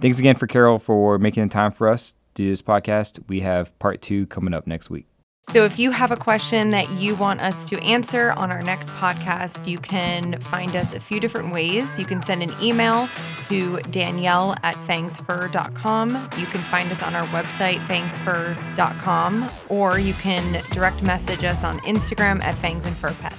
Thanks 0.01 0.17
again 0.17 0.35
for 0.35 0.47
Carol 0.47 0.79
for 0.79 1.19
making 1.19 1.43
the 1.43 1.53
time 1.53 1.71
for 1.71 1.87
us 1.87 2.13
to 2.13 2.17
do 2.33 2.49
this 2.49 2.61
podcast. 2.61 3.23
We 3.27 3.41
have 3.41 3.77
part 3.77 4.01
two 4.01 4.25
coming 4.25 4.53
up 4.53 4.65
next 4.65 4.89
week. 4.89 5.05
So, 5.49 5.65
if 5.65 5.77
you 5.77 5.91
have 5.91 6.09
a 6.09 6.15
question 6.15 6.71
that 6.71 6.89
you 6.91 7.15
want 7.15 7.41
us 7.41 7.65
to 7.65 7.79
answer 7.83 8.31
on 8.31 8.49
our 8.49 8.61
next 8.63 8.89
podcast, 8.91 9.67
you 9.67 9.77
can 9.77 10.39
find 10.39 10.75
us 10.75 10.93
a 10.93 10.99
few 10.99 11.19
different 11.19 11.53
ways. 11.53 11.99
You 11.99 12.05
can 12.05 12.23
send 12.23 12.41
an 12.41 12.51
email 12.61 13.07
to 13.49 13.79
Danielle 13.91 14.55
at 14.63 14.75
fangsfur.com. 14.87 16.29
You 16.37 16.45
can 16.47 16.61
find 16.61 16.91
us 16.91 17.03
on 17.03 17.13
our 17.13 17.27
website, 17.27 17.79
fangsfur.com, 17.81 19.49
or 19.69 19.99
you 19.99 20.13
can 20.13 20.63
direct 20.71 21.03
message 21.03 21.43
us 21.43 21.63
on 21.63 21.79
Instagram 21.81 22.41
at 22.41 22.55
fangsandfurpets. 22.55 23.37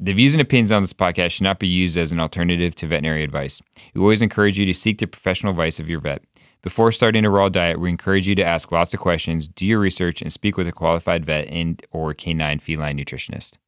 The 0.00 0.12
views 0.12 0.32
and 0.32 0.40
opinions 0.40 0.70
on 0.70 0.82
this 0.82 0.92
podcast 0.92 1.32
should 1.32 1.42
not 1.42 1.58
be 1.58 1.66
used 1.66 1.96
as 1.96 2.12
an 2.12 2.20
alternative 2.20 2.74
to 2.76 2.86
veterinary 2.86 3.24
advice. 3.24 3.60
We 3.94 4.00
always 4.00 4.22
encourage 4.22 4.56
you 4.56 4.64
to 4.64 4.74
seek 4.74 4.98
the 4.98 5.06
professional 5.06 5.50
advice 5.50 5.80
of 5.80 5.88
your 5.88 6.00
vet. 6.00 6.22
Before 6.62 6.90
starting 6.90 7.24
a 7.24 7.30
raw 7.30 7.48
diet, 7.48 7.78
we 7.78 7.88
encourage 7.88 8.26
you 8.26 8.34
to 8.34 8.44
ask 8.44 8.72
lots 8.72 8.92
of 8.92 8.98
questions, 8.98 9.46
do 9.46 9.64
your 9.64 9.78
research, 9.78 10.20
and 10.20 10.32
speak 10.32 10.56
with 10.56 10.66
a 10.66 10.72
qualified 10.72 11.24
vet 11.24 11.46
and 11.48 11.80
or 11.92 12.12
canine 12.14 12.58
feline 12.58 12.98
nutritionist. 12.98 13.58